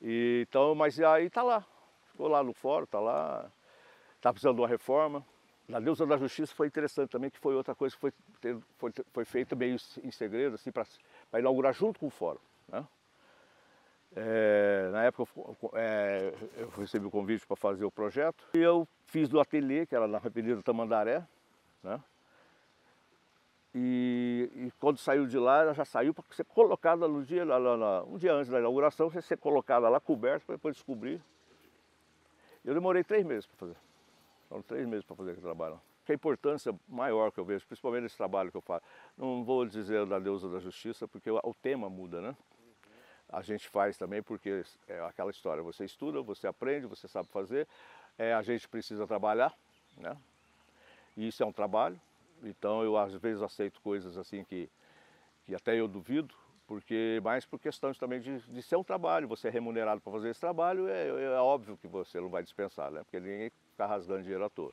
[0.00, 1.64] E, então, mas aí tá lá.
[2.10, 3.50] Ficou lá no fórum, tá lá.
[4.20, 5.24] Tá precisando de uma reforma.
[5.68, 8.12] Na Deusa da Justiça foi interessante também, que foi outra coisa que foi,
[8.76, 12.40] foi, foi feita meio em segredo, assim, para inaugurar junto com o fórum.
[12.68, 12.86] Né?
[14.14, 15.32] É, na época
[15.74, 19.94] é, eu recebi o convite para fazer o projeto e eu fiz do ateliê, que
[19.94, 21.26] era na Avenida Tamandaré,
[21.82, 21.98] né?
[23.74, 27.56] E, e, quando saiu de lá, ela já saiu para ser colocada no dia, lá,
[27.56, 31.22] lá, um dia antes da inauguração, você ser colocada lá coberta para depois descobrir.
[32.64, 33.76] Eu demorei três meses para fazer.
[34.48, 35.80] Foram três meses para fazer aquele trabalho.
[36.04, 38.84] Que a importância maior que eu vejo, principalmente nesse trabalho que eu faço,
[39.16, 42.36] não vou dizer da deusa da justiça, porque o, tema muda, né?
[43.32, 47.66] a gente faz também porque é aquela história, você estuda, você aprende, você sabe fazer,
[48.18, 49.54] é, a gente precisa trabalhar,
[49.96, 50.14] né?
[51.16, 51.98] E isso é um trabalho,
[52.42, 54.68] então eu às vezes aceito coisas assim que,
[55.44, 56.34] que até eu duvido,
[56.66, 60.30] porque mais por questões também de, de ser um trabalho, você é remunerado para fazer
[60.30, 63.02] esse trabalho, é, é, óbvio que você não vai dispensar, né?
[63.04, 64.72] Porque ninguém fica rasgando dinheiro à toa.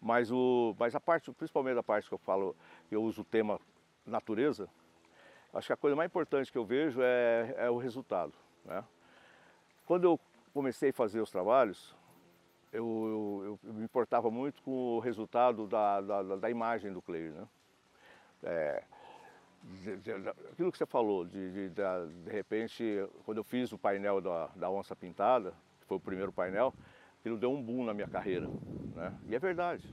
[0.00, 2.54] Mas, o, mas a parte, principalmente a parte que eu falo,
[2.90, 3.60] eu uso o tema
[4.06, 4.68] natureza,
[5.52, 8.32] Acho que a coisa mais importante que eu vejo é, é o resultado.
[8.64, 8.84] Né?
[9.86, 10.20] Quando eu
[10.52, 11.94] comecei a fazer os trabalhos,
[12.72, 17.32] eu, eu, eu me importava muito com o resultado da, da, da imagem do Cleir.
[17.32, 17.46] Né?
[18.42, 18.82] É,
[19.62, 20.12] de, de,
[20.52, 22.84] aquilo que você falou, de, de, de, repente,
[23.24, 26.72] quando eu fiz o painel da, da Onça Pintada, que foi o primeiro painel,
[27.20, 28.48] aquilo deu um boom na minha carreira.
[28.94, 29.14] Né?
[29.28, 29.84] E é verdade.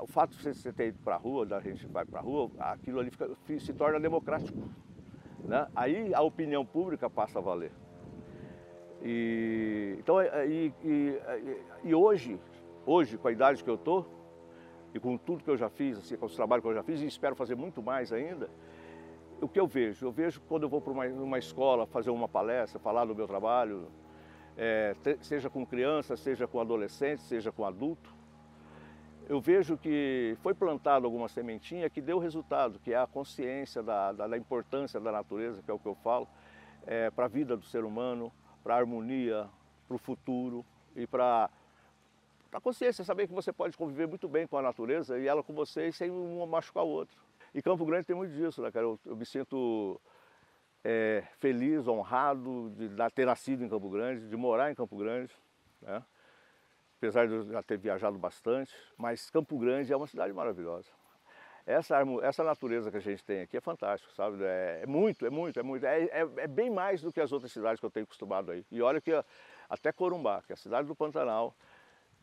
[0.00, 2.50] O fato de você ter ido para a rua, da gente vai para a rua,
[2.58, 4.58] aquilo ali fica, se torna democrático.
[5.44, 5.66] Né?
[5.74, 7.72] Aí a opinião pública passa a valer.
[9.02, 9.41] E,
[10.02, 11.20] então, é, e, e,
[11.84, 12.36] e hoje,
[12.84, 14.04] hoje, com a idade que eu estou,
[14.92, 17.00] e com tudo que eu já fiz, assim, com os trabalhos que eu já fiz,
[17.00, 18.50] e espero fazer muito mais ainda,
[19.40, 20.06] o que eu vejo?
[20.06, 23.28] Eu vejo quando eu vou para uma, uma escola fazer uma palestra, falar do meu
[23.28, 23.86] trabalho,
[24.56, 28.12] é, seja com criança, seja com adolescente, seja com adulto,
[29.28, 34.10] eu vejo que foi plantado alguma sementinha que deu resultado, que é a consciência da,
[34.10, 36.26] da, da importância da natureza, que é o que eu falo,
[36.84, 38.32] é, para a vida do ser humano,
[38.64, 39.48] para a harmonia,
[39.86, 40.64] para o futuro
[40.94, 41.50] e para
[42.52, 45.52] a consciência, saber que você pode conviver muito bem com a natureza e ela com
[45.52, 47.16] você sem um machucar o outro.
[47.54, 48.86] E Campo Grande tem muito disso, né, cara?
[48.86, 50.00] Eu, eu me sinto
[50.84, 55.32] é, feliz, honrado de, ter nascido em Campo Grande, de morar em Campo Grande,
[55.80, 56.02] né?
[56.98, 60.88] apesar de eu já ter viajado bastante, mas Campo Grande é uma cidade maravilhosa.
[61.66, 64.42] Essa, essa natureza que a gente tem aqui é fantástico, sabe?
[64.42, 65.86] É, é muito, é muito, é muito.
[65.86, 68.64] É, é, é, bem mais do que as outras cidades que eu tenho acostumado aí.
[68.70, 69.12] E olha que
[69.72, 71.54] até Corumbá, que é a cidade do Pantanal,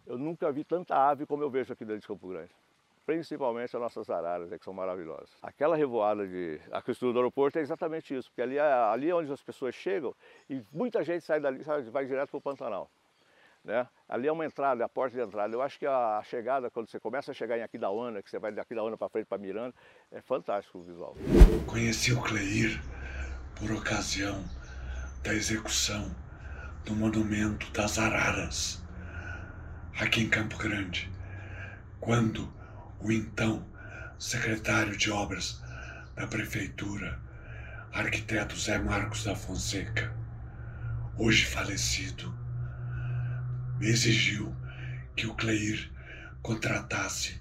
[0.05, 2.51] eu nunca vi tanta ave como eu vejo aqui dentro de Campo Grande.
[3.07, 5.31] Principalmente as nossas araras, que são maravilhosas.
[5.41, 9.15] Aquela revoada de a questão do aeroporto é exatamente isso, porque ali é, ali é
[9.15, 10.15] onde as pessoas chegam
[10.47, 12.87] e muita gente sai dali, vai direto para o Pantanal.
[13.63, 13.87] Né?
[14.07, 15.51] Ali é uma entrada, é a porta de entrada.
[15.51, 18.51] Eu acho que a chegada, quando você começa a chegar em Aquidauana, que você vai
[18.51, 19.73] de Aquidauana para frente para Miranda,
[20.11, 21.15] é fantástico o visual.
[21.65, 22.79] Conheci o Cleir
[23.59, 24.39] por ocasião
[25.23, 26.28] da execução
[26.85, 28.81] do Monumento das Araras,
[29.99, 31.11] aqui em Campo Grande,
[31.99, 32.51] quando
[32.99, 33.65] o então
[34.17, 35.61] secretário de Obras
[36.15, 37.19] da Prefeitura,
[37.93, 40.13] arquiteto Zé Marcos da Fonseca,
[41.17, 42.33] hoje falecido,
[43.81, 44.55] exigiu
[45.15, 45.91] que o Cleir
[46.41, 47.39] contratasse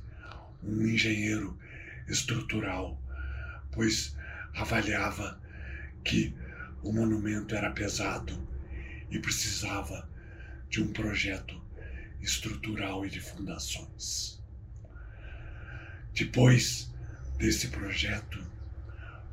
[0.63, 1.59] um engenheiro
[2.07, 3.01] estrutural,
[3.71, 4.17] pois
[4.55, 5.41] avaliava
[6.05, 6.37] que
[6.83, 8.48] o monumento era pesado
[9.11, 10.09] e precisava
[10.69, 11.61] de um projeto
[12.21, 14.43] estrutural e de fundações.
[16.13, 16.93] Depois
[17.39, 18.45] desse projeto,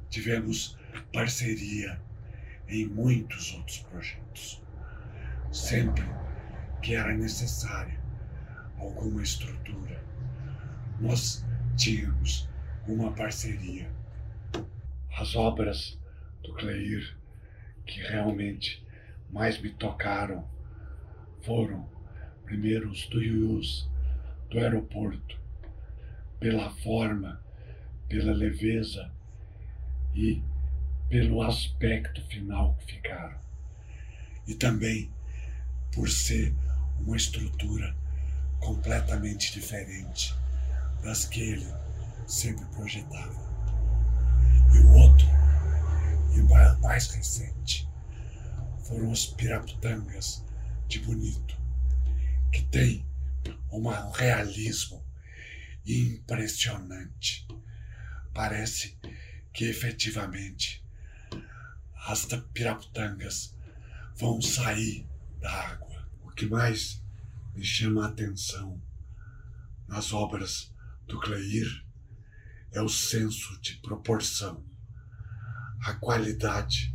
[0.09, 0.77] tivemos
[1.11, 1.99] parceria
[2.67, 4.61] em muitos outros projetos,
[5.51, 6.05] sempre
[6.81, 7.99] que era necessária
[8.77, 10.03] alguma estrutura.
[10.99, 11.43] Nós
[11.75, 12.47] tínhamos
[12.88, 13.89] uma parceria.
[15.17, 15.97] As obras
[16.43, 17.17] do Cleir
[17.85, 18.85] que realmente
[19.29, 20.47] mais me tocaram
[21.43, 21.88] foram
[22.43, 23.89] primeiro os tuius
[24.49, 25.39] do aeroporto,
[26.39, 27.41] pela forma,
[28.07, 29.11] pela leveza
[30.13, 30.41] e
[31.09, 33.38] pelo aspecto final que ficaram.
[34.47, 35.11] E também
[35.93, 36.53] por ser
[36.99, 37.95] uma estrutura
[38.59, 40.35] completamente diferente
[41.03, 41.67] das que ele
[42.27, 43.45] sempre projetava.
[44.73, 45.27] E o outro,
[46.35, 47.88] e mais recente,
[48.86, 50.43] foram os piraputangas
[50.88, 51.58] de Bonito,
[52.52, 53.06] que tem
[53.71, 55.06] um realismo
[55.86, 57.48] impressionante.
[58.34, 58.98] Parece
[59.54, 60.84] que efetivamente
[62.08, 63.56] as piraputangas
[64.15, 65.08] vão sair
[65.39, 65.86] da água
[66.36, 67.02] que mais
[67.56, 68.82] me chama a atenção
[69.88, 70.74] nas obras
[71.08, 71.86] do Cleir
[72.74, 74.62] é o senso de proporção,
[75.86, 76.93] a qualidade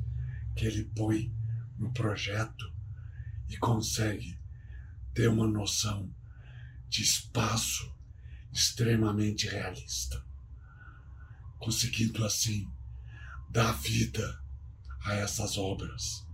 [0.55, 1.35] que ele põe
[1.81, 2.71] no projeto
[3.49, 4.39] e consegue
[5.15, 6.15] ter uma noção
[6.89, 7.93] de espaço
[8.53, 10.23] extremamente realista,
[11.59, 12.69] conseguindo assim
[13.51, 14.41] dar vida
[15.05, 16.27] a essas obras.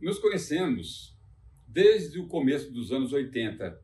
[0.00, 1.16] Nos conhecemos
[1.68, 3.80] desde o começo dos anos 80.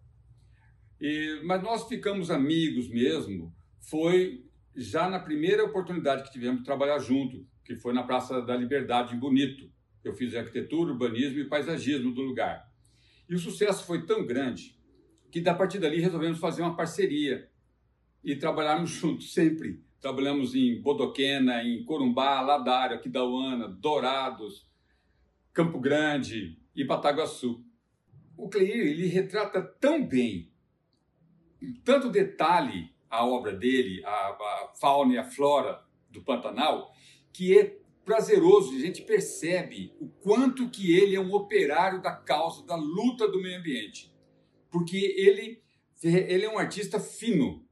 [1.01, 6.99] E, mas nós ficamos amigos mesmo, foi já na primeira oportunidade que tivemos de trabalhar
[6.99, 9.71] junto, que foi na Praça da Liberdade, em Bonito.
[10.09, 12.71] Eu fiz arquitetura, urbanismo e paisagismo do lugar.
[13.29, 14.79] E o sucesso foi tão grande
[15.31, 17.49] que, da partir dali, resolvemos fazer uma parceria
[18.23, 19.85] e trabalharmos juntos sempre.
[20.01, 24.69] Trabalhamos em Bodoquena, em Corumbá, Ladário, Aquidauana, Dourados,
[25.53, 27.67] Campo Grande e Pataguaçu
[28.37, 30.53] o Cleir ele retrata tão bem,
[31.61, 36.93] em tanto detalhe a obra dele, a, a fauna e a flora do Pantanal,
[37.33, 42.65] que é prazeroso, a gente percebe o quanto que ele é um operário da causa
[42.65, 44.15] da luta do meio ambiente.
[44.71, 45.61] Porque ele,
[46.03, 47.67] ele é um artista fino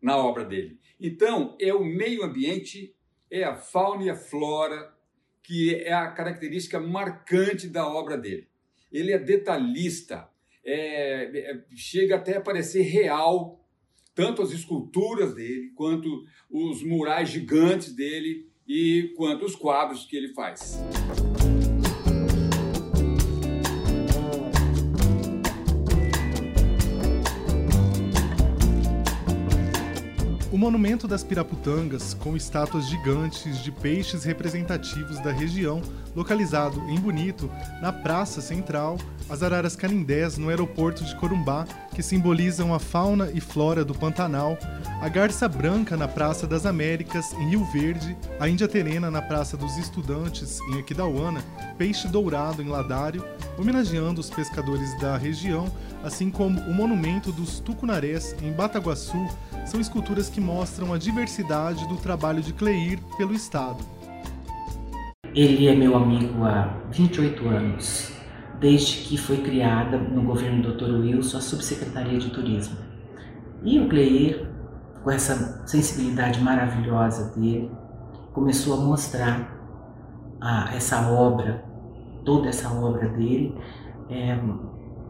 [0.00, 0.78] na obra dele.
[1.00, 2.94] Então, é o meio ambiente
[3.30, 4.94] é a fauna e a flora,
[5.42, 8.46] que é a característica marcante da obra dele.
[8.92, 10.28] Ele é detalhista,
[10.62, 13.66] é, é, chega até a parecer real,
[14.14, 20.28] tanto as esculturas dele, quanto os murais gigantes dele e quanto os quadros que ele
[20.28, 20.80] faz.
[30.62, 35.82] Monumento das Piraputangas, com estátuas gigantes de peixes representativos da região,
[36.14, 38.96] localizado em Bonito, na Praça Central,
[39.28, 44.56] as araras canindés no aeroporto de Corumbá, que simbolizam a fauna e flora do Pantanal,
[45.00, 49.56] a garça branca na Praça das Américas, em Rio Verde, a índia terena na Praça
[49.56, 51.42] dos Estudantes, em Aquidauana,
[51.76, 53.24] peixe dourado em Ladário,
[53.58, 55.66] homenageando os pescadores da região,
[56.04, 59.26] assim como o monumento dos tucunarés em Bataguaçu,
[59.66, 63.82] são esculturas que a diversidade do trabalho de Cleir pelo Estado.
[65.34, 68.12] Ele é meu amigo há 28 anos,
[68.60, 71.00] desde que foi criada no governo do Dr.
[71.00, 72.76] Wilson a Subsecretaria de Turismo.
[73.62, 74.46] E o Cleir,
[75.02, 77.70] com essa sensibilidade maravilhosa dele,
[78.34, 79.56] começou a mostrar
[80.40, 81.64] a, essa obra,
[82.24, 83.56] toda essa obra dele,
[84.10, 84.38] é,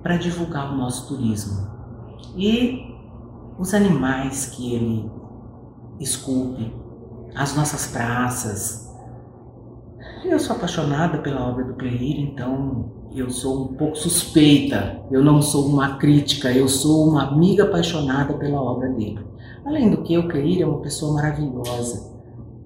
[0.03, 1.69] para divulgar o nosso turismo.
[2.37, 2.95] E
[3.59, 5.22] os animais que ele
[6.03, 6.73] esculpe,
[7.35, 8.91] as nossas praças.
[10.25, 15.01] Eu sou apaixonada pela obra do Cleir, então eu sou um pouco suspeita.
[15.11, 19.25] Eu não sou uma crítica, eu sou uma amiga apaixonada pela obra dele.
[19.65, 22.11] Além do que, o Cleir é uma pessoa maravilhosa.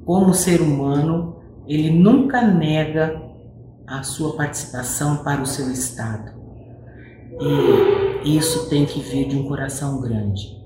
[0.05, 3.21] Como ser humano, ele nunca nega
[3.87, 6.33] a sua participação para o seu Estado.
[8.25, 10.57] E isso tem que vir de um coração grande.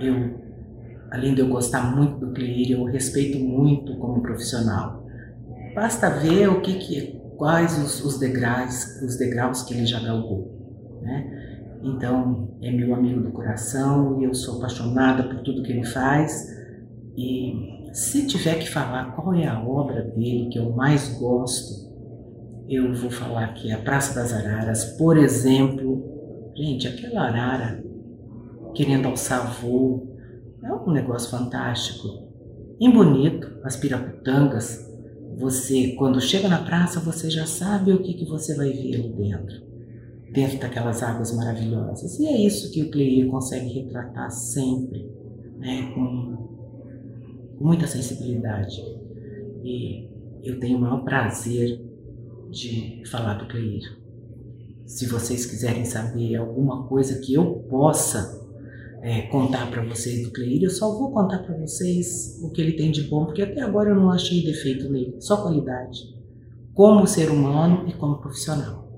[0.00, 0.43] Eu,
[1.14, 5.06] além de eu gostar muito do Cleir, eu respeito muito como profissional.
[5.72, 10.98] Basta ver o que, que quais os, os degraus, os degraus que ele já galgou,
[11.00, 11.70] né?
[11.84, 16.48] Então, é meu amigo do coração e eu sou apaixonada por tudo que ele faz.
[17.16, 21.92] E se tiver que falar qual é a obra dele que eu mais gosto,
[22.68, 26.52] eu vou falar que é a Praça das Araras, por exemplo.
[26.56, 27.84] Gente, aquela arara
[28.74, 30.13] querendo alçar voo.
[30.64, 32.08] É um negócio fantástico.
[32.80, 34.90] Em Bonito, as piraputangas,
[35.36, 39.12] você, quando chega na praça, você já sabe o que, que você vai ver ali
[39.12, 39.62] dentro.
[40.32, 42.18] Dentro daquelas águas maravilhosas.
[42.18, 45.06] E é isso que o Cleir consegue retratar sempre,
[45.58, 46.36] né, com,
[47.58, 48.80] com muita sensibilidade.
[49.62, 50.08] E
[50.42, 51.78] eu tenho o maior prazer
[52.50, 53.82] de falar do Cleir.
[54.86, 58.43] Se vocês quiserem saber alguma coisa que eu possa
[59.04, 62.72] é, contar para vocês do Cleir, eu só vou contar para vocês o que ele
[62.72, 66.16] tem de bom, porque até agora eu não achei defeito nele, só qualidade,
[66.72, 68.88] como ser humano e como profissional.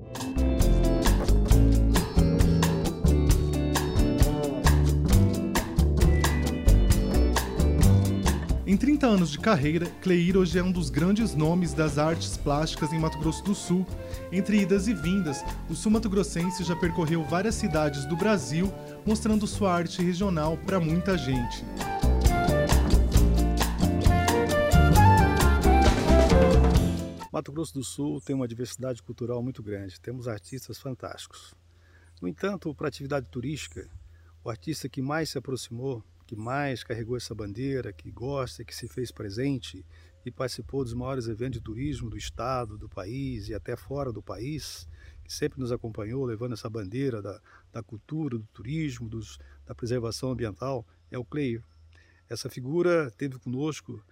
[8.76, 12.92] Em 30 anos de carreira, Cleir hoje é um dos grandes nomes das artes plásticas
[12.92, 13.86] em Mato Grosso do Sul.
[14.30, 18.70] Entre idas e vindas, o sul-mato-grossense já percorreu várias cidades do Brasil,
[19.06, 21.64] mostrando sua arte regional para muita gente.
[27.32, 31.54] Mato Grosso do Sul tem uma diversidade cultural muito grande, temos artistas fantásticos.
[32.20, 33.88] No entanto, para a atividade turística,
[34.44, 38.88] o artista que mais se aproximou que mais carregou essa bandeira, que gosta, que se
[38.88, 39.84] fez presente
[40.24, 44.20] e participou dos maiores eventos de turismo do estado, do país e até fora do
[44.20, 44.88] país,
[45.22, 47.40] que sempre nos acompanhou levando essa bandeira da,
[47.72, 51.62] da cultura, do turismo, dos, da preservação ambiental, é o Cleio.
[52.28, 54.04] Essa figura teve conosco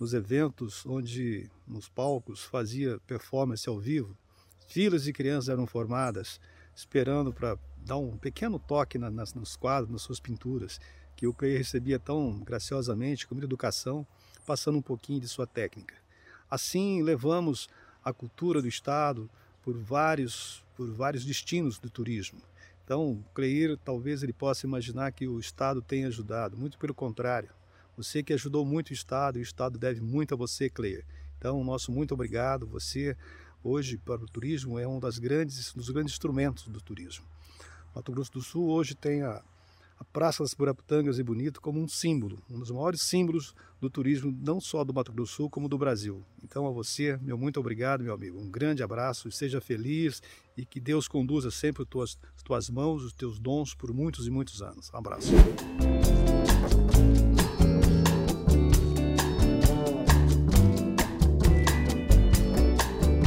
[0.00, 4.16] nos eventos onde, nos palcos, fazia performance ao vivo.
[4.68, 6.40] Filas de crianças eram formadas,
[6.74, 10.80] esperando para dar um pequeno toque na, nas, nos quadros, nas suas pinturas
[11.18, 14.06] que o Clay recebia tão graciosamente, com muita educação,
[14.46, 15.96] passando um pouquinho de sua técnica.
[16.48, 17.68] Assim, levamos
[18.04, 19.28] a cultura do Estado
[19.60, 22.40] por vários, por vários destinos do turismo.
[22.84, 27.50] Então, Cleir, talvez ele possa imaginar que o Estado tenha ajudado, muito pelo contrário.
[27.96, 31.04] Você que ajudou muito o Estado, e o Estado deve muito a você, Cleir.
[31.36, 32.64] Então, nosso muito obrigado.
[32.68, 33.16] Você,
[33.60, 37.26] hoje, para o turismo, é um das grandes, dos grandes instrumentos do turismo.
[37.92, 39.42] Mato Grosso do Sul hoje tem a
[39.98, 44.36] a Praça das Burapitangas e Bonito como um símbolo, um dos maiores símbolos do turismo,
[44.40, 46.24] não só do Mato Grosso do Sul, como do Brasil.
[46.42, 48.38] Então, a você, meu muito obrigado, meu amigo.
[48.38, 50.22] Um grande abraço, seja feliz
[50.56, 54.26] e que Deus conduza sempre as tuas, as tuas mãos, os teus dons por muitos
[54.26, 54.90] e muitos anos.
[54.94, 55.32] Um abraço.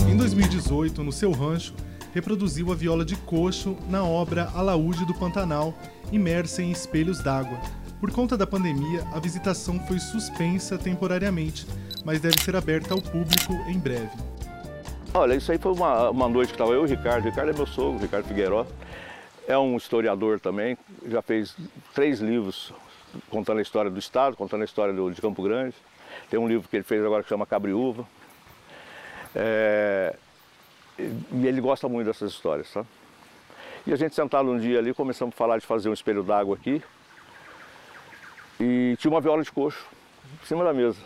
[0.10, 1.74] Em 2018, no seu rancho,
[2.14, 5.74] reproduziu a viola de coxo na obra Alaúde do Pantanal,
[6.12, 7.60] imersa em espelhos d'água.
[8.00, 11.68] Por conta da pandemia, a visitação foi suspensa temporariamente,
[12.04, 14.10] mas deve ser aberta ao público em breve.
[15.14, 17.26] Olha, isso aí foi uma, uma noite que estava eu e o Ricardo.
[17.26, 18.66] O Ricardo é meu sogro, o Ricardo Figueiró.
[19.48, 21.56] É um historiador também, já fez
[21.94, 22.74] três livros
[23.30, 25.76] contando a história do Estado, contando a história do, de Campo Grande.
[26.30, 28.06] Tem um livro que ele fez agora que chama Cabriúva.
[29.36, 30.16] É,
[31.32, 32.86] ele gosta muito dessas histórias, tá?
[33.86, 36.56] E a gente sentado um dia ali, começamos a falar de fazer um espelho d'água
[36.56, 36.82] aqui.
[38.60, 39.84] E tinha uma viola de coxo
[40.42, 41.00] em cima da mesa.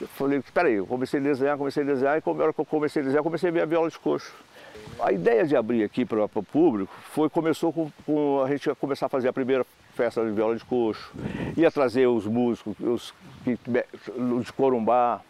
[0.00, 2.64] Eu falei, peraí, eu comecei a desenhar, comecei a desenhar, e como hora que eu
[2.64, 4.34] comecei a desenhar, comecei a ver a viola de coxo.
[5.00, 9.06] A ideia de abrir aqui para o público foi, começou com, com, a gente começar
[9.06, 9.64] a fazer a primeira
[9.94, 11.10] festa de viola de coxo,
[11.56, 13.14] ia trazer os músicos, os
[13.46, 15.22] de Corumbá,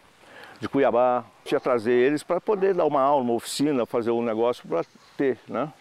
[0.61, 4.67] de Cuiabá, ia trazer eles para poder dar uma aula, uma oficina, fazer um negócio
[4.67, 4.85] para
[5.17, 5.73] ter, né?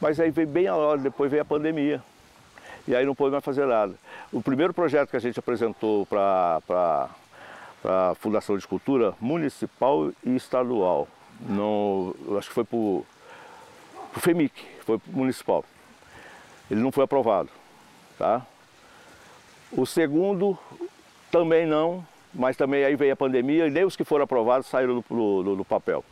[0.00, 2.02] Mas aí veio bem a hora, depois veio a pandemia.
[2.88, 3.94] E aí não pôde mais fazer nada.
[4.32, 7.10] O primeiro projeto que a gente apresentou para
[7.84, 11.06] a Fundação de Cultura Municipal e Estadual,
[11.40, 13.06] no, acho que foi para o
[14.14, 15.64] FEMIC, foi pro municipal.
[16.70, 17.50] Ele não foi aprovado.
[18.18, 18.46] Tá?
[19.72, 20.58] O segundo
[21.30, 25.04] também não, mas também aí veio a pandemia e nem os que foram aprovados saíram
[25.08, 26.04] do papel.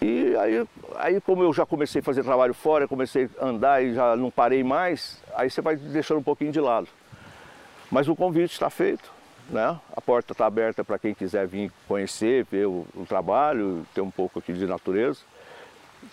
[0.00, 3.94] E aí, aí, como eu já comecei a fazer trabalho fora, comecei a andar e
[3.94, 6.88] já não parei mais, aí você vai deixando um pouquinho de lado.
[7.90, 9.10] Mas o convite está feito,
[9.48, 9.78] né?
[9.96, 14.10] A porta está aberta para quem quiser vir conhecer, ver o, o, trabalho, ter um
[14.10, 15.20] pouco aqui de natureza.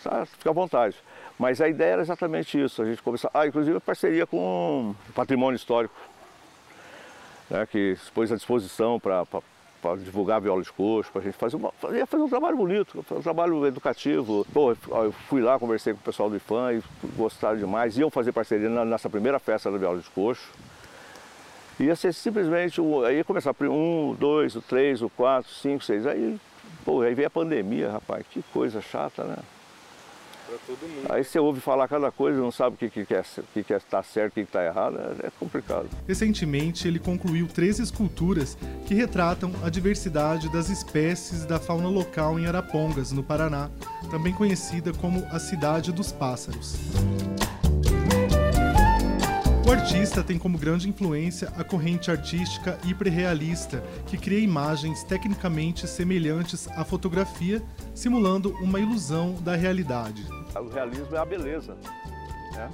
[0.01, 0.25] Tá?
[0.25, 0.95] Fica à vontade.
[1.38, 3.29] Mas a ideia era exatamente isso, a gente começar.
[3.34, 5.93] Ah, inclusive a parceria com o Patrimônio Histórico,
[7.49, 9.25] né, que expôs à disposição para
[9.97, 13.21] divulgar viola de coxo, para a gente fazer, uma, fazer, fazer um trabalho bonito, um
[13.21, 14.45] trabalho educativo.
[14.53, 16.83] Pô, eu fui lá, conversei com o pessoal do IFAM e
[17.15, 17.97] gostaram demais.
[17.97, 20.49] Iam fazer parceria nessa primeira festa da viola de coxo.
[21.79, 26.05] Ia ser simplesmente, aí ia começar um, dois, o três, o quatro, cinco, seis.
[26.05, 26.39] Aí,
[26.85, 29.37] pô, aí veio a pandemia, rapaz, que coisa chata, né?
[31.09, 33.23] Aí você ouve falar cada coisa, não sabe o que, que, que, é,
[33.53, 35.89] que, que está certo, o que está errado, é, é complicado.
[36.07, 42.45] Recentemente, ele concluiu três esculturas que retratam a diversidade das espécies da fauna local em
[42.45, 43.69] Arapongas, no Paraná,
[44.09, 46.77] também conhecida como a Cidade dos Pássaros.
[49.66, 56.68] O artista tem como grande influência a corrente artística hiperrealista, que cria imagens tecnicamente semelhantes
[56.68, 57.61] à fotografia,
[57.95, 60.22] simulando uma ilusão da realidade.
[60.53, 61.76] O realismo é a beleza.
[61.76, 62.70] Né?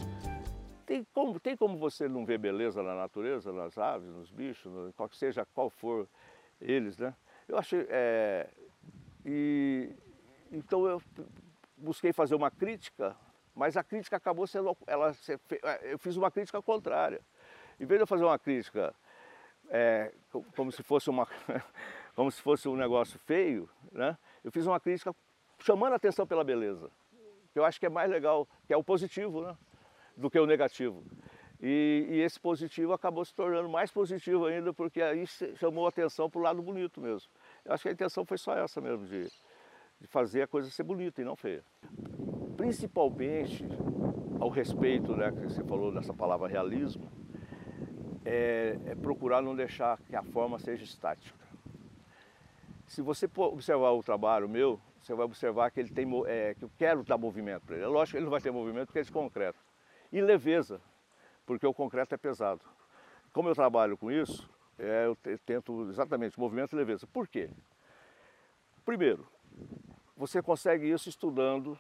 [0.84, 4.92] Tem, como, tem como você não ver beleza na natureza, nas aves, nos bichos, no,
[4.94, 6.10] qual seja qual for
[6.60, 7.14] eles, né?
[7.48, 7.86] Eu achei.
[7.88, 8.50] É,
[9.24, 9.92] e,
[10.52, 11.00] então eu
[11.78, 13.16] busquei fazer uma crítica
[13.56, 15.16] mas a crítica acabou sendo, ela,
[15.64, 17.22] é, eu fiz uma crítica contrária.
[17.80, 18.93] Em vez de eu fazer uma crítica
[19.70, 20.12] é,
[20.56, 21.28] como se fosse uma,
[22.16, 24.18] como se fosse um negócio feio, né?
[24.43, 25.16] Eu fiz uma crítica
[25.60, 26.89] chamando a atenção pela beleza,
[27.54, 29.56] que eu acho que é mais legal, que é o positivo, né?
[30.16, 31.04] Do que o negativo.
[31.62, 36.30] E, e esse positivo acabou se tornando mais positivo ainda, porque aí chamou a atenção
[36.30, 37.30] para o lado bonito mesmo.
[37.66, 39.30] Eu acho que a intenção foi só essa mesmo, de,
[40.00, 41.64] de fazer a coisa ser bonita e não feia
[42.60, 43.64] principalmente
[44.38, 47.10] ao respeito, né, que você falou dessa palavra realismo,
[48.26, 51.39] é, é procurar não deixar que a forma seja estática.
[52.86, 56.72] Se você observar o trabalho meu, você vai observar que ele tem, é, que eu
[56.78, 57.86] quero dar movimento para ele.
[57.86, 59.60] É lógico que ele não vai ter movimento porque é de concreto.
[60.12, 60.82] E leveza,
[61.45, 62.62] porque o concreto é pesado.
[63.32, 67.07] Como eu trabalho com isso, é, eu tento exatamente movimento e leveza.
[67.07, 67.49] Por quê?
[68.84, 69.26] Primeiro,
[70.18, 71.80] você consegue isso estudando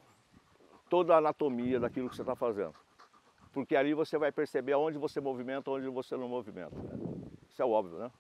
[0.89, 2.73] toda a anatomia daquilo que você está fazendo.
[3.51, 6.75] Porque ali você vai perceber onde você movimenta, onde você não movimenta.
[7.49, 8.11] Isso é óbvio, né?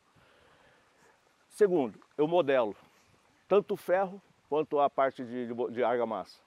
[1.49, 2.75] Segundo, eu modelo
[3.47, 6.39] tanto o ferro quanto a parte de, de, de argamassa.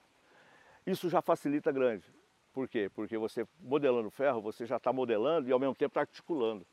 [0.87, 2.05] Isso já facilita grande.
[2.53, 2.91] Por quê?
[2.95, 6.67] Porque você modelando ferro, você já está modelando e ao mesmo tempo está articulando.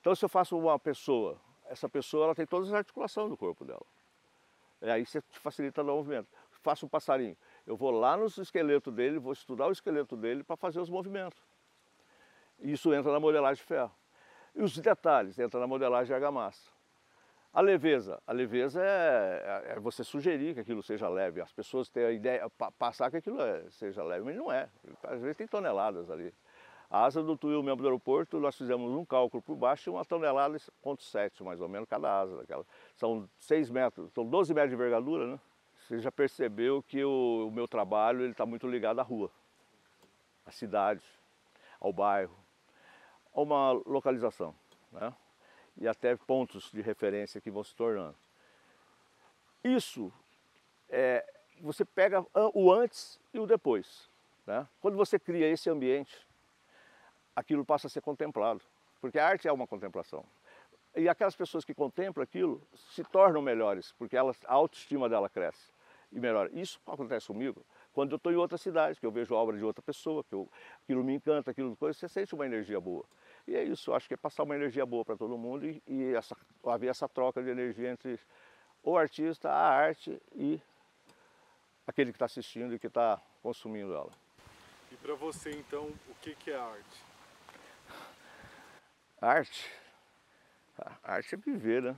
[0.00, 3.64] Então se eu faço uma pessoa, essa pessoa ela tem todas as articulações do corpo
[3.64, 3.84] dela.
[4.82, 6.28] E aí você facilita o movimento.
[6.62, 7.36] Faço um passarinho.
[7.66, 11.42] Eu vou lá no esqueleto dele, vou estudar o esqueleto dele para fazer os movimentos.
[12.58, 13.92] Isso entra na modelagem de ferro.
[14.54, 16.70] E os detalhes entra na modelagem de argamassa.
[17.52, 18.20] A leveza.
[18.26, 21.40] A leveza é, é, é, você sugerir que aquilo seja leve.
[21.40, 24.68] As pessoas têm a ideia, passar que aquilo é, seja leve, mas não é.
[25.04, 26.34] Às vezes tem toneladas ali.
[26.90, 30.56] A asa do tuil mesmo do aeroporto, nós fizemos um cálculo por baixo, uma tonelada
[30.56, 32.64] e ponto sete, mais ou menos, cada asa daquela.
[32.94, 35.40] São 6 metros, são 12 metros de envergadura, né?
[35.84, 39.30] Você já percebeu que o, o meu trabalho está muito ligado à rua,
[40.46, 41.04] à cidade,
[41.78, 42.34] ao bairro,
[43.34, 44.54] a uma localização,
[44.90, 45.14] né?
[45.76, 48.16] E até pontos de referência que vão se tornando.
[49.62, 50.10] Isso,
[50.88, 51.22] é,
[51.60, 52.24] você pega
[52.54, 54.08] o antes e o depois.
[54.46, 54.66] Né?
[54.80, 56.26] Quando você cria esse ambiente,
[57.36, 58.62] aquilo passa a ser contemplado,
[59.02, 60.24] porque a arte é uma contemplação.
[60.96, 65.72] E aquelas pessoas que contemplam aquilo se tornam melhores, porque elas, a autoestima dela cresce
[66.12, 66.48] e melhora.
[66.52, 69.64] Isso acontece comigo quando eu estou em outra cidade, que eu vejo a obra de
[69.64, 70.50] outra pessoa, que eu,
[70.82, 73.04] aquilo me encanta, aquilo coisa, você sente uma energia boa.
[73.46, 76.14] E é isso, acho que é passar uma energia boa para todo mundo e, e
[76.14, 76.36] essa,
[76.66, 78.18] haver essa troca de energia entre
[78.82, 80.60] o artista, a arte e
[81.86, 84.10] aquele que está assistindo e que está consumindo ela.
[84.90, 87.04] E para você então, o que, que é arte?
[89.20, 89.83] Arte?
[90.78, 91.96] A arte é viver, né?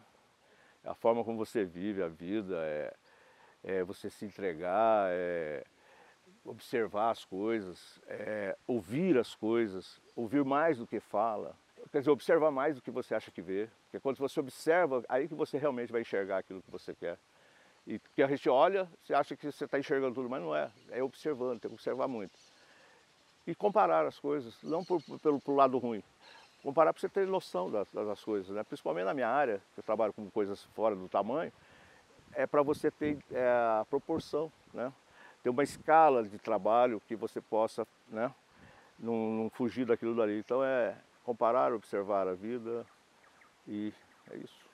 [0.85, 2.95] É a forma como você vive a vida, é,
[3.64, 5.64] é você se entregar, é
[6.45, 11.57] observar as coisas, é ouvir as coisas, ouvir mais do que fala.
[11.91, 13.68] Quer dizer, observar mais do que você acha que vê.
[13.85, 17.18] Porque quando você observa, aí que você realmente vai enxergar aquilo que você quer.
[17.87, 20.70] E que a gente olha, você acha que você está enxergando tudo, mas não é.
[20.91, 22.37] É observando, tem que observar muito.
[23.47, 26.03] E comparar as coisas, não por, pelo, pelo lado ruim,
[26.67, 28.64] comparar para você ter noção das, das coisas, né?
[28.64, 31.53] principalmente na minha área, que eu trabalho com coisas fora do tamanho,
[32.33, 34.93] é para você ter é, a proporção, né?
[35.45, 38.35] ter uma escala de trabalho que você possa né?
[38.99, 40.41] não, não fugir daquilo dali.
[40.41, 42.85] Então é comparar, observar a vida
[43.69, 43.95] e
[44.33, 44.66] é isso.